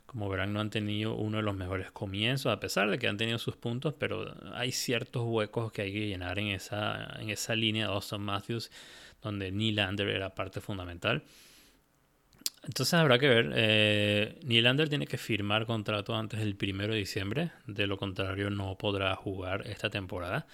Como 0.06 0.28
verán, 0.28 0.52
no 0.52 0.60
han 0.60 0.70
tenido 0.70 1.16
uno 1.16 1.38
de 1.38 1.44
los 1.44 1.56
mejores 1.56 1.90
comienzos, 1.92 2.52
a 2.52 2.60
pesar 2.60 2.90
de 2.90 3.00
que 3.00 3.08
han 3.08 3.16
tenido 3.16 3.38
sus 3.40 3.56
puntos, 3.56 3.94
pero 3.98 4.36
hay 4.54 4.74
ciertos 4.74 5.24
huecos 5.26 5.72
que 5.72 5.84
hay 5.84 5.94
que 5.94 6.08
llenar 6.08 6.38
en 6.38 6.48
esa, 6.48 7.18
en 7.20 7.30
esa 7.30 7.56
línea 7.56 7.88
de 7.88 7.94
Austin 7.94 8.20
Matthews, 8.20 8.72
donde 9.22 9.52
Nylander 9.52 10.10
era 10.10 10.36
parte 10.36 10.60
fundamental. 10.60 11.24
Entonces 12.64 12.94
habrá 12.94 13.20
que 13.20 13.28
ver. 13.28 13.52
Eh, 13.56 14.40
Nylander 14.44 14.90
tiene 14.90 15.08
que 15.08 15.18
firmar 15.18 15.66
contrato 15.66 16.16
antes 16.16 16.40
del 16.40 16.56
primero 16.56 16.94
de 16.94 17.00
diciembre, 17.00 17.52
de 17.66 17.88
lo 17.88 17.98
contrario 17.98 18.50
no 18.50 18.78
podrá 18.78 19.16
jugar 19.16 19.66
esta 19.68 19.90
temporada. 19.90 20.46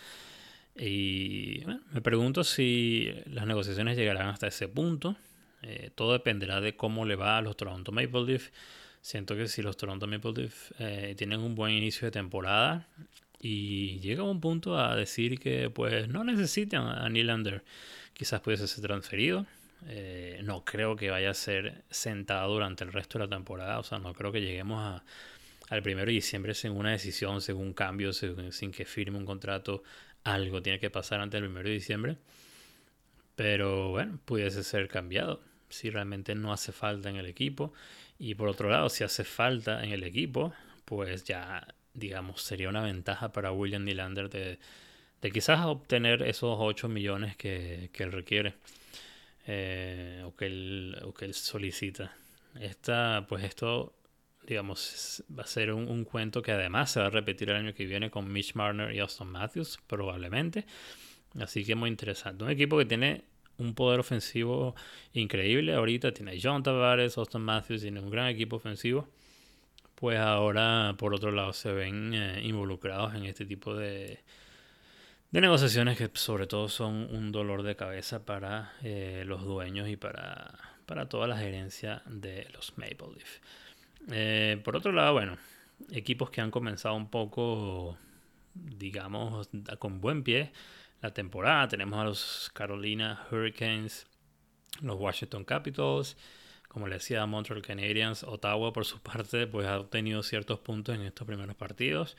Y 0.80 1.64
me 1.92 2.02
pregunto 2.02 2.44
si 2.44 3.12
las 3.26 3.48
negociaciones 3.48 3.98
llegarán 3.98 4.28
hasta 4.28 4.48
ese 4.48 4.68
punto. 4.68 5.16
Eh, 5.64 5.92
todo 5.96 6.14
dependerá 6.14 6.62
de 6.62 6.76
cómo 6.76 7.06
le 7.06 7.16
va 7.16 7.38
a 7.38 7.42
los 7.42 7.58
Toronto 7.58 7.92
Maple 7.92 8.26
Leafs 8.26 8.52
Siento 9.08 9.38
que 9.38 9.48
si 9.48 9.62
los 9.62 9.78
Toronto 9.78 10.06
Maple 10.06 10.34
Leafs 10.36 10.74
eh, 10.80 11.16
tienen 11.18 11.40
un 11.40 11.56
buen 11.56 11.72
inicio 11.72 12.08
de 12.08 12.12
temporada 12.12 12.86
y 13.40 14.00
llega 14.00 14.24
un 14.24 14.42
punto 14.42 14.78
a 14.78 14.98
decir 14.98 15.40
que 15.40 15.70
pues 15.70 16.10
no 16.10 16.26
necesitan 16.26 16.88
a 16.88 17.08
Nylander, 17.08 17.64
quizás 18.14 18.42
pudiese 18.42 18.68
ser 18.68 18.84
transferido. 18.84 19.46
Eh, 19.88 20.42
no 20.44 20.66
creo 20.66 20.98
que 20.98 21.10
vaya 21.10 21.30
a 21.30 21.34
ser 21.34 21.84
sentado 21.90 22.52
durante 22.52 22.84
el 22.84 22.92
resto 22.92 23.18
de 23.18 23.26
la 23.26 23.30
temporada. 23.30 23.80
O 23.80 23.84
sea, 23.84 23.98
no 24.00 24.14
creo 24.14 24.34
que 24.34 24.42
lleguemos 24.42 24.82
a, 24.82 25.04
al 25.70 25.82
primero 25.84 26.08
de 26.08 26.14
diciembre 26.14 26.54
sin 26.54 26.72
una 26.72 26.92
decisión, 26.92 27.40
sin 27.42 27.56
un 27.56 27.72
cambio, 27.72 28.12
sin 28.12 28.72
que 28.74 28.84
firme 28.84 29.18
un 29.18 29.26
contrato. 29.26 29.84
Algo 30.28 30.62
tiene 30.62 30.80
que 30.80 30.90
pasar 30.90 31.22
antes 31.22 31.40
del 31.40 31.50
primero 31.50 31.70
de 31.70 31.76
diciembre. 31.76 32.18
Pero 33.36 33.92
bueno, 33.92 34.20
pudiese 34.26 34.64
ser 34.64 34.90
cambiado 34.90 35.42
si 35.70 35.90
realmente 35.90 36.36
no 36.36 36.52
hace 36.52 36.72
falta 36.74 37.10
en 37.10 37.16
el 37.16 37.28
equipo. 37.28 37.74
Y 38.20 38.36
por 38.36 38.50
otro 38.50 38.70
lado, 38.70 38.90
si 38.90 39.04
hace 39.06 39.24
falta 39.24 39.84
en 39.84 39.92
el 39.92 40.04
equipo, 40.04 40.54
pues 40.86 41.24
ya, 41.24 41.66
digamos, 41.94 42.42
sería 42.42 42.68
una 42.68 42.82
ventaja 42.82 43.32
para 43.32 43.52
William 43.54 43.86
Nylander 43.86 44.30
de, 44.30 44.60
de 45.22 45.32
quizás 45.32 45.66
obtener 45.66 46.24
esos 46.24 46.58
8 46.60 46.90
millones 46.90 47.38
que, 47.38 47.90
que 47.94 48.04
él 48.04 48.12
requiere 48.12 48.56
eh, 49.46 50.24
o, 50.26 50.36
que 50.36 50.48
él, 50.48 50.98
o 51.04 51.14
que 51.14 51.26
él 51.26 51.34
solicita. 51.34 52.14
Esta, 52.60 53.26
pues 53.30 53.46
esto, 53.46 53.94
digamos, 54.48 55.24
va 55.38 55.44
a 55.44 55.48
ser 55.48 55.74
un, 55.74 55.88
un, 55.90 56.06
cuento 56.06 56.42
que 56.42 56.52
además 56.52 56.92
se 56.92 57.00
va 57.00 57.08
a 57.08 57.10
repetir 57.10 57.50
el 57.50 57.58
año 57.58 57.74
que 57.74 57.86
viene 57.86 58.10
con 58.10 58.32
Mitch 58.32 58.56
Marner 58.56 58.94
y 58.96 59.00
Austin 59.00 59.28
Matthews, 59.28 59.80
probablemente. 59.88 60.66
Así 61.40 61.64
que 61.66 61.76
muy 61.76 61.90
interesante. 61.90 62.44
Un 62.44 62.50
equipo 62.50 62.78
que 62.78 62.86
tiene 62.86 63.26
un 63.58 63.74
poder 63.74 64.00
ofensivo 64.00 64.76
increíble. 65.14 65.74
Ahorita 65.74 66.12
tiene 66.14 66.40
John 66.42 66.64
Tavares, 66.64 67.18
Austin 67.18 67.42
Matthews, 67.42 67.82
tiene 67.82 68.00
un 68.00 68.10
gran 68.10 68.28
equipo 68.28 68.58
ofensivo. 68.58 69.08
Pues 69.96 70.20
ahora, 70.20 70.96
por 70.98 71.14
otro 71.14 71.32
lado, 71.32 71.54
se 71.54 71.72
ven 71.72 72.14
eh, 72.14 72.42
involucrados 72.44 73.16
en 73.16 73.26
este 73.26 73.46
tipo 73.46 73.76
de, 73.76 74.20
de 75.32 75.42
negociaciones 75.42 75.98
que 75.98 76.10
sobre 76.14 76.46
todo 76.46 76.70
son 76.70 76.94
un 77.16 77.32
dolor 77.32 77.64
de 77.64 77.76
cabeza 77.76 78.24
para 78.24 78.74
eh, 78.84 79.24
los 79.26 79.44
dueños 79.44 79.90
y 79.90 79.98
para, 79.98 80.54
para 80.86 81.10
toda 81.10 81.28
la 81.28 81.38
gerencia 81.38 82.04
de 82.06 82.48
los 82.54 82.78
Maple 82.78 83.08
Leaf. 83.16 83.40
Eh, 84.12 84.62
por 84.64 84.76
otro 84.76 84.92
lado, 84.92 85.14
bueno, 85.14 85.38
equipos 85.92 86.30
que 86.30 86.42
han 86.42 86.52
comenzado 86.52 86.96
un 86.96 87.10
poco, 87.10 87.98
digamos, 88.54 89.50
con 89.80 90.02
buen 90.02 90.24
pie 90.24 90.52
la 91.02 91.14
temporada. 91.14 91.68
Tenemos 91.68 92.00
a 92.00 92.04
los 92.04 92.52
Carolina 92.54 93.26
Hurricanes, 93.32 94.08
los 94.82 94.98
Washington 94.98 95.44
Capitals, 95.44 96.18
como 96.68 96.88
le 96.88 96.96
decía, 96.96 97.26
Montreal 97.26 97.62
Canadiens, 97.62 98.24
Ottawa 98.24 98.74
por 98.74 98.86
su 98.86 99.00
parte, 99.00 99.48
pues 99.48 99.68
ha 99.68 99.80
obtenido 99.80 100.24
ciertos 100.24 100.60
puntos 100.60 100.96
en 100.96 101.02
estos 101.02 101.28
primeros 101.28 101.56
partidos. 101.56 102.18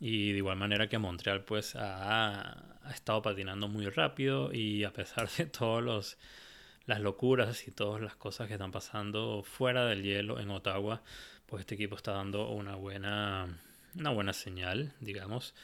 Y 0.00 0.32
de 0.32 0.38
igual 0.38 0.56
manera 0.56 0.88
que 0.88 0.98
Montreal 0.98 1.44
pues 1.44 1.76
ha, 1.76 2.78
ha 2.82 2.90
estado 2.92 3.22
patinando 3.22 3.68
muy 3.68 3.88
rápido 3.88 4.52
y 4.52 4.84
a 4.84 4.92
pesar 4.92 5.28
de 5.30 5.46
todas 5.46 5.84
las 6.86 7.00
locuras 7.00 7.66
y 7.68 7.70
todas 7.70 8.00
las 8.00 8.16
cosas 8.16 8.48
que 8.48 8.54
están 8.54 8.72
pasando 8.72 9.42
fuera 9.42 9.86
del 9.86 10.02
hielo 10.02 10.40
en 10.40 10.50
Ottawa, 10.50 11.02
pues 11.46 11.60
este 11.60 11.74
equipo 11.74 11.96
está 11.96 12.12
dando 12.12 12.50
una 12.50 12.76
buena, 12.76 13.48
una 13.94 14.10
buena 14.10 14.32
señal, 14.32 14.92
digamos. 15.00 15.54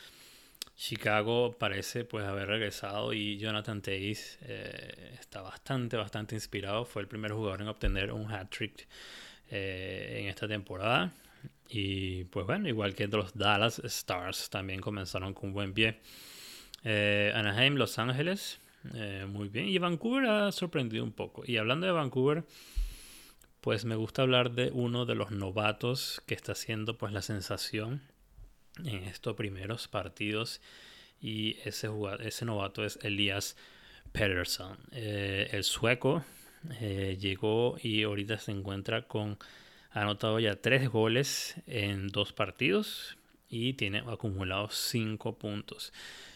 Chicago 0.77 1.57
parece 1.59 2.05
pues 2.05 2.25
haber 2.25 2.49
regresado 2.49 3.13
y 3.13 3.37
Jonathan 3.37 3.83
Tays 3.83 4.39
eh, 4.43 5.17
está 5.21 5.43
bastante, 5.43 5.99
bastante 5.99 6.35
inspirado. 6.35 6.87
Fue 6.87 7.03
el 7.03 7.09
primer 7.09 7.33
jugador 7.33 7.61
en 7.61 7.69
obtener 7.69 8.13
un 8.13 8.31
hat-trick 8.33 8.89
eh, 9.51 10.21
en 10.21 10.29
esta 10.29 10.49
temporada. 10.49 11.13
Y 11.69 12.25
pues 12.25 12.47
bueno, 12.47 12.69
igual 12.69 12.95
que 12.95 13.09
los 13.09 13.35
Dallas 13.35 13.81
Stars 13.81 14.49
también 14.49 14.81
comenzaron 14.81 15.35
con 15.35 15.53
buen 15.53 15.75
pie. 15.75 16.01
Eh, 16.85 17.33
Anaheim, 17.35 17.75
Los 17.75 17.99
Ángeles, 17.99 18.60
muy 19.29 19.49
bien. 19.49 19.69
Y 19.69 19.79
Vancouver 19.79 20.27
ha 20.27 20.53
sorprendido 20.53 21.05
un 21.05 21.13
poco. 21.13 21.43
Y 21.47 21.57
hablando 21.57 21.87
de 21.87 21.93
Vancouver, 21.93 22.45
pues 23.61 23.85
me 23.85 23.95
gusta 23.95 24.23
hablar 24.23 24.53
de 24.53 24.71
uno 24.73 25.05
de 25.05 25.15
los 25.15 25.31
novatos 25.31 26.23
que 26.27 26.35
está 26.35 26.53
haciendo 26.53 26.97
pues 26.97 27.13
la 27.13 27.23
sensación 27.23 28.03
en 28.79 29.05
estos 29.05 29.37
primeros 29.37 29.89
partidos 29.89 30.61
y 31.21 31.59
ese, 31.65 31.91
ese 32.21 32.45
novato 32.45 32.85
es 32.85 32.99
Elias 33.03 33.57
Pedersen. 34.13 34.77
Eh, 34.93 35.49
el 35.53 35.65
sueco 35.65 36.25
eh, 36.81 37.19
llegó 37.21 37.77
y 37.83 38.03
ahorita 38.03 38.39
se 38.39 38.53
encuentra 38.53 39.03
con, 39.03 39.39
ha 39.91 40.03
anotado 40.03 40.41
ya 40.41 40.57
tres 40.57 40.89
goles 40.89 41.57
en 41.67 42.09
dos 42.09 42.33
partidos 42.33 43.19
y 43.49 43.75
tiene 43.75 43.99
acumulado 44.07 44.71
cinco 44.71 45.37
puntos. 45.37 45.93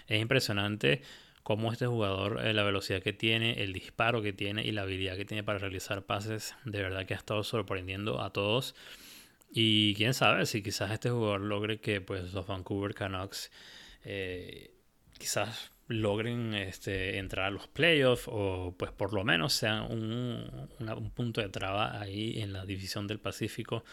Es 0.07 0.21
impresionante 0.21 1.03
cómo 1.45 1.71
este 1.71 1.87
jugador, 1.87 2.45
eh, 2.45 2.55
la 2.55 2.65
velocidad 2.65 3.03
que 3.03 3.13
tiene, 3.13 3.63
el 3.63 3.73
disparo 3.75 4.23
que 4.23 4.33
tiene 4.33 4.65
y 4.65 4.73
la 4.73 4.83
habilidad 4.83 5.17
que 5.17 5.27
tiene 5.27 5.45
para 5.45 5.59
realizar 5.59 6.03
pases, 6.03 6.57
de 6.65 6.83
verdad 6.83 7.07
que 7.07 7.15
ha 7.15 7.19
estado 7.19 7.45
sorprendiendo 7.45 8.21
a 8.23 8.33
todos. 8.33 8.75
Y 9.53 9.95
quién 9.95 10.15
sabe 10.15 10.47
si 10.47 10.63
quizás 10.63 10.91
este 10.91 11.11
jugador 11.11 11.43
logre 11.43 11.79
que 11.79 12.01
pues, 12.01 12.33
los 12.33 12.47
Vancouver 12.47 12.95
Canucks 12.95 13.53
eh, 14.05 14.73
quizás 15.19 15.71
logren 15.87 16.55
este, 16.55 17.19
entrar 17.19 17.47
a 17.47 17.51
los 17.51 17.69
playoffs 17.69 18.25
o 18.27 18.75
pues 18.79 18.91
por 18.91 19.13
lo 19.13 19.23
menos 19.23 19.53
sean 19.53 19.83
un, 19.93 20.69
un, 20.81 21.11
punto 21.11 21.43
de 21.43 21.51
traba 21.51 22.01
ahí 22.01 22.41
en 22.41 22.55
la 22.55 22.65
división 22.65 23.07
del 23.07 23.21
Pacífico, 23.21 23.85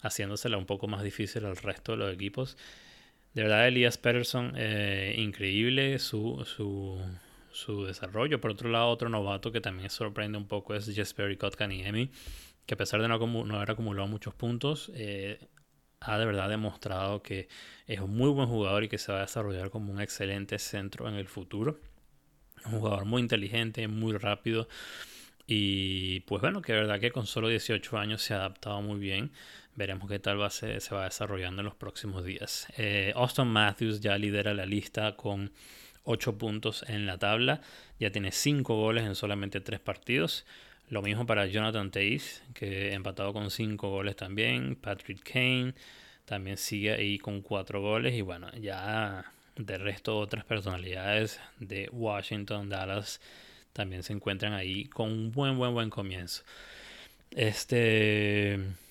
haciéndosela 0.00 0.56
un 0.56 0.64
poco 0.64 0.88
más 0.88 1.02
difícil 1.02 1.44
al 1.44 1.58
resto 1.58 1.92
de 1.92 1.98
los 1.98 2.14
equipos. 2.14 2.56
De 3.34 3.42
verdad, 3.42 3.68
Elias 3.68 3.98
Peterson, 3.98 4.54
eh, 4.56 5.14
increíble 5.18 5.98
su, 5.98 6.44
su, 6.44 7.00
su, 7.52 7.84
desarrollo. 7.84 8.40
Por 8.40 8.52
otro 8.52 8.68
lado, 8.68 8.88
otro 8.88 9.08
novato 9.08 9.52
que 9.52 9.60
también 9.60 9.90
sorprende 9.90 10.38
un 10.38 10.48
poco 10.48 10.74
es 10.74 10.92
Jesper 10.92 11.36
Kotkaniemi 11.38 12.10
que 12.68 12.74
a 12.74 12.76
pesar 12.76 13.00
de 13.00 13.08
no, 13.08 13.18
no 13.18 13.56
haber 13.56 13.70
acumulado 13.70 14.06
muchos 14.06 14.34
puntos, 14.34 14.92
eh, 14.94 15.38
ha 16.00 16.18
de 16.18 16.26
verdad 16.26 16.50
demostrado 16.50 17.22
que 17.22 17.48
es 17.86 17.98
un 17.98 18.14
muy 18.14 18.28
buen 18.28 18.46
jugador 18.46 18.84
y 18.84 18.90
que 18.90 18.98
se 18.98 19.10
va 19.10 19.18
a 19.18 19.20
desarrollar 19.22 19.70
como 19.70 19.90
un 19.90 20.02
excelente 20.02 20.58
centro 20.58 21.08
en 21.08 21.14
el 21.14 21.26
futuro. 21.28 21.80
Un 22.66 22.72
jugador 22.72 23.06
muy 23.06 23.22
inteligente, 23.22 23.88
muy 23.88 24.18
rápido. 24.18 24.68
Y 25.46 26.20
pues 26.20 26.42
bueno, 26.42 26.60
que 26.60 26.74
de 26.74 26.80
verdad 26.80 27.00
que 27.00 27.10
con 27.10 27.26
solo 27.26 27.48
18 27.48 27.96
años 27.96 28.20
se 28.20 28.34
ha 28.34 28.36
adaptado 28.36 28.82
muy 28.82 29.00
bien. 29.00 29.32
Veremos 29.78 30.10
qué 30.10 30.18
tal 30.18 30.40
va 30.40 30.50
se, 30.50 30.80
va 30.92 31.04
desarrollando 31.04 31.60
en 31.60 31.66
los 31.66 31.76
próximos 31.76 32.24
días. 32.24 32.66
Eh, 32.76 33.12
Austin 33.14 33.46
Matthews 33.46 34.00
ya 34.00 34.18
lidera 34.18 34.52
la 34.52 34.66
lista 34.66 35.14
con 35.14 35.52
8 36.02 36.36
puntos 36.36 36.84
en 36.88 37.06
la 37.06 37.16
tabla. 37.16 37.60
Ya 38.00 38.10
tiene 38.10 38.32
5 38.32 38.74
goles 38.74 39.04
en 39.04 39.14
solamente 39.14 39.60
3 39.60 39.78
partidos. 39.78 40.44
Lo 40.90 41.00
mismo 41.00 41.26
para 41.26 41.46
Jonathan 41.46 41.92
Tays, 41.92 42.42
que 42.54 42.92
empatado 42.92 43.32
con 43.32 43.52
5 43.52 43.88
goles 43.88 44.16
también. 44.16 44.74
Patrick 44.74 45.22
Kane 45.22 45.74
también 46.24 46.56
sigue 46.56 46.94
ahí 46.94 47.20
con 47.20 47.40
4 47.40 47.80
goles. 47.80 48.14
Y 48.14 48.22
bueno, 48.22 48.50
ya 48.60 49.32
de 49.54 49.78
resto 49.78 50.18
otras 50.18 50.44
personalidades 50.44 51.38
de 51.60 51.88
Washington, 51.92 52.68
Dallas, 52.68 53.20
también 53.72 54.02
se 54.02 54.12
encuentran 54.12 54.54
ahí 54.54 54.86
con 54.86 55.12
un 55.12 55.30
buen, 55.30 55.56
buen, 55.56 55.72
buen 55.72 55.88
comienzo. 55.88 56.42
Este... 57.30 58.87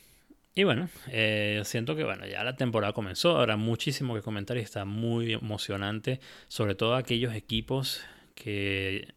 Y 0.58 0.63
bueno, 0.63 0.89
eh, 1.10 1.62
siento 1.65 1.96
que 1.96 2.04
bueno, 2.04 2.26
ya 2.26 2.43
la 2.43 2.56
temporada 2.56 2.91
comenzó, 2.91 3.38
habrá 3.38 3.58
muchísimo 3.58 4.15
que 4.15 4.24
comentar 4.24 4.58
y 4.58 4.62
está 4.62 4.86
muy 4.86 5.34
emocionante, 5.34 6.20
sobre 6.48 6.74
todo 6.74 6.96
aquellos 6.96 7.36
equipos 7.36 8.02
que 8.34 9.13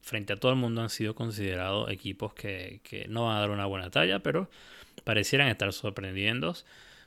frente 0.00 0.32
a 0.32 0.36
todo 0.36 0.52
el 0.52 0.56
mundo 0.56 0.80
han 0.80 0.88
sido 0.88 1.14
considerados 1.14 1.90
equipos 1.90 2.32
que, 2.32 2.80
no 3.10 3.26
van 3.26 3.36
a 3.36 3.40
dar 3.40 3.50
una 3.50 3.66
buena 3.66 3.90
talla, 3.90 4.20
pero 4.20 4.48
parecieran 5.04 5.48
estar 5.48 5.70
sorprendiendo, 5.74 6.54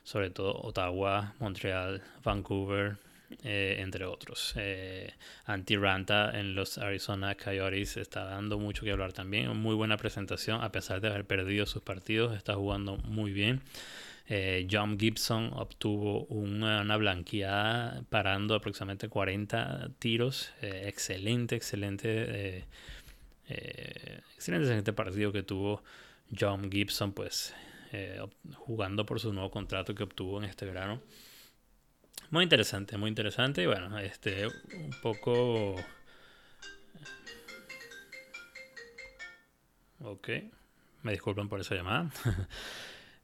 sobre 0.04 0.30
todo 0.30 0.54
Ottawa, 0.62 1.34
Montreal, 1.40 2.04
Vancouver, 2.22 2.98
eh, 3.44 3.76
entre 3.78 4.04
otros. 4.04 4.54
Eh, 4.56 5.14
Anti-Ranta 5.44 6.38
en 6.38 6.54
los 6.54 6.78
Arizona 6.78 7.36
Coyotes 7.36 7.96
está 7.96 8.24
dando 8.24 8.58
mucho 8.58 8.84
que 8.84 8.90
hablar 8.90 9.12
también. 9.12 9.56
Muy 9.56 9.74
buena 9.74 9.96
presentación, 9.96 10.62
a 10.62 10.72
pesar 10.72 11.00
de 11.00 11.08
haber 11.08 11.24
perdido 11.24 11.64
sus 11.66 11.82
partidos, 11.82 12.36
está 12.36 12.54
jugando 12.54 12.96
muy 12.96 13.32
bien. 13.32 13.62
Eh, 14.28 14.66
John 14.70 14.98
Gibson 14.98 15.52
obtuvo 15.54 16.24
una, 16.26 16.96
blanqueada 16.96 18.02
parando 18.10 18.54
aproximadamente 18.54 19.08
40 19.08 19.90
tiros. 19.98 20.50
Eh, 20.60 20.84
excelente, 20.86 21.56
excelente, 21.56 22.66
excelente, 23.46 24.24
excelente 24.36 24.92
partido 24.92 25.32
que 25.32 25.42
tuvo 25.42 25.82
John 26.38 26.70
Gibson, 26.70 27.12
pues 27.12 27.54
jugando 28.54 29.04
por 29.04 29.18
su 29.18 29.32
nuevo 29.32 29.50
contrato 29.50 29.94
que 29.94 30.02
obtuvo 30.02 30.38
en 30.38 30.44
este 30.44 30.66
verano. 30.66 31.00
Muy 32.30 32.44
interesante, 32.44 32.96
muy 32.96 33.08
interesante. 33.08 33.62
Y 33.62 33.66
bueno, 33.66 33.98
este, 33.98 34.46
un 34.46 34.94
poco. 35.02 35.76
Ok, 40.02 40.28
me 41.02 41.12
disculpan 41.12 41.48
por 41.48 41.60
esa 41.60 41.74
llamada. 41.74 42.10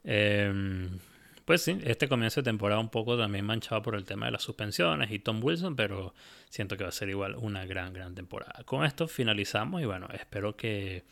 Em, 0.09 1.01
pues 1.45 1.63
sí, 1.63 1.81
este 1.83 2.09
comienzo 2.09 2.41
de 2.41 2.45
temporada 2.45 2.81
un 2.81 2.91
poco 2.91 3.19
también 3.19 3.45
manchado 3.45 3.83
por 3.83 3.97
el 3.97 4.05
tema 4.05 4.27
de 4.27 4.33
las 4.33 4.43
suspensiones 4.43 5.11
y 5.11 5.19
Tom 5.19 5.43
Wilson, 5.43 5.75
pero 5.75 6.15
siento 6.49 6.77
que 6.77 6.85
va 6.85 6.91
a 6.91 6.93
ser 6.93 7.09
igual 7.09 7.35
una 7.35 7.67
gran, 7.67 7.93
gran 7.93 8.15
temporada. 8.15 8.63
Con 8.65 8.85
esto 8.85 9.09
finalizamos 9.09 9.83
y 9.83 9.85
bueno, 9.85 10.07
espero 10.13 10.57
que 10.57 11.03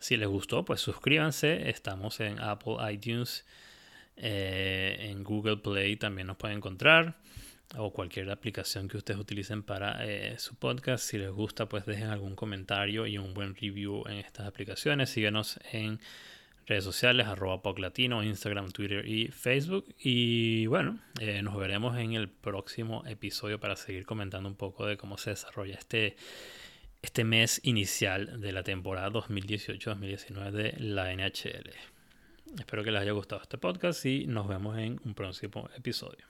si 0.00 0.16
les 0.16 0.28
gustó, 0.28 0.64
pues 0.64 0.80
suscríbanse. 0.80 1.68
Estamos 1.68 2.20
en 2.20 2.40
Apple 2.40 2.76
iTunes, 2.90 3.44
eh, 4.22 5.08
en 5.10 5.24
Google 5.24 5.56
Play 5.56 5.96
también 5.96 6.26
nos 6.26 6.36
pueden 6.36 6.58
encontrar 6.58 7.16
o 7.76 7.92
cualquier 7.92 8.30
aplicación 8.30 8.88
que 8.88 8.96
ustedes 8.96 9.18
utilicen 9.18 9.62
para 9.62 10.04
eh, 10.04 10.38
su 10.38 10.56
podcast. 10.56 11.04
Si 11.04 11.18
les 11.18 11.30
gusta, 11.30 11.68
pues 11.68 11.86
dejen 11.86 12.08
algún 12.08 12.34
comentario 12.34 13.06
y 13.06 13.16
un 13.18 13.32
buen 13.32 13.54
review 13.54 14.04
en 14.06 14.18
estas 14.18 14.46
aplicaciones. 14.46 15.10
Síguenos 15.10 15.60
en 15.72 16.00
redes 16.66 16.84
sociales, 16.84 17.26
arroba 17.26 17.60
Latino, 17.78 18.22
Instagram, 18.22 18.70
Twitter 18.72 19.06
y 19.08 19.28
Facebook. 19.28 19.94
Y 19.98 20.66
bueno, 20.66 20.98
eh, 21.20 21.42
nos 21.42 21.56
veremos 21.56 21.96
en 21.96 22.12
el 22.14 22.28
próximo 22.28 23.04
episodio 23.06 23.60
para 23.60 23.76
seguir 23.76 24.04
comentando 24.04 24.48
un 24.48 24.56
poco 24.56 24.86
de 24.86 24.96
cómo 24.96 25.16
se 25.16 25.30
desarrolla 25.30 25.74
este, 25.74 26.16
este 27.02 27.24
mes 27.24 27.60
inicial 27.64 28.40
de 28.40 28.52
la 28.52 28.64
temporada 28.64 29.10
2018-2019 29.10 30.50
de 30.50 30.74
la 30.78 31.12
NHL. 31.14 31.99
Espero 32.58 32.82
que 32.84 32.90
les 32.90 33.02
haya 33.02 33.12
gustado 33.12 33.42
este 33.42 33.58
podcast 33.58 34.04
y 34.06 34.26
nos 34.26 34.48
vemos 34.48 34.78
en 34.78 35.00
un 35.04 35.14
próximo 35.14 35.68
episodio. 35.76 36.26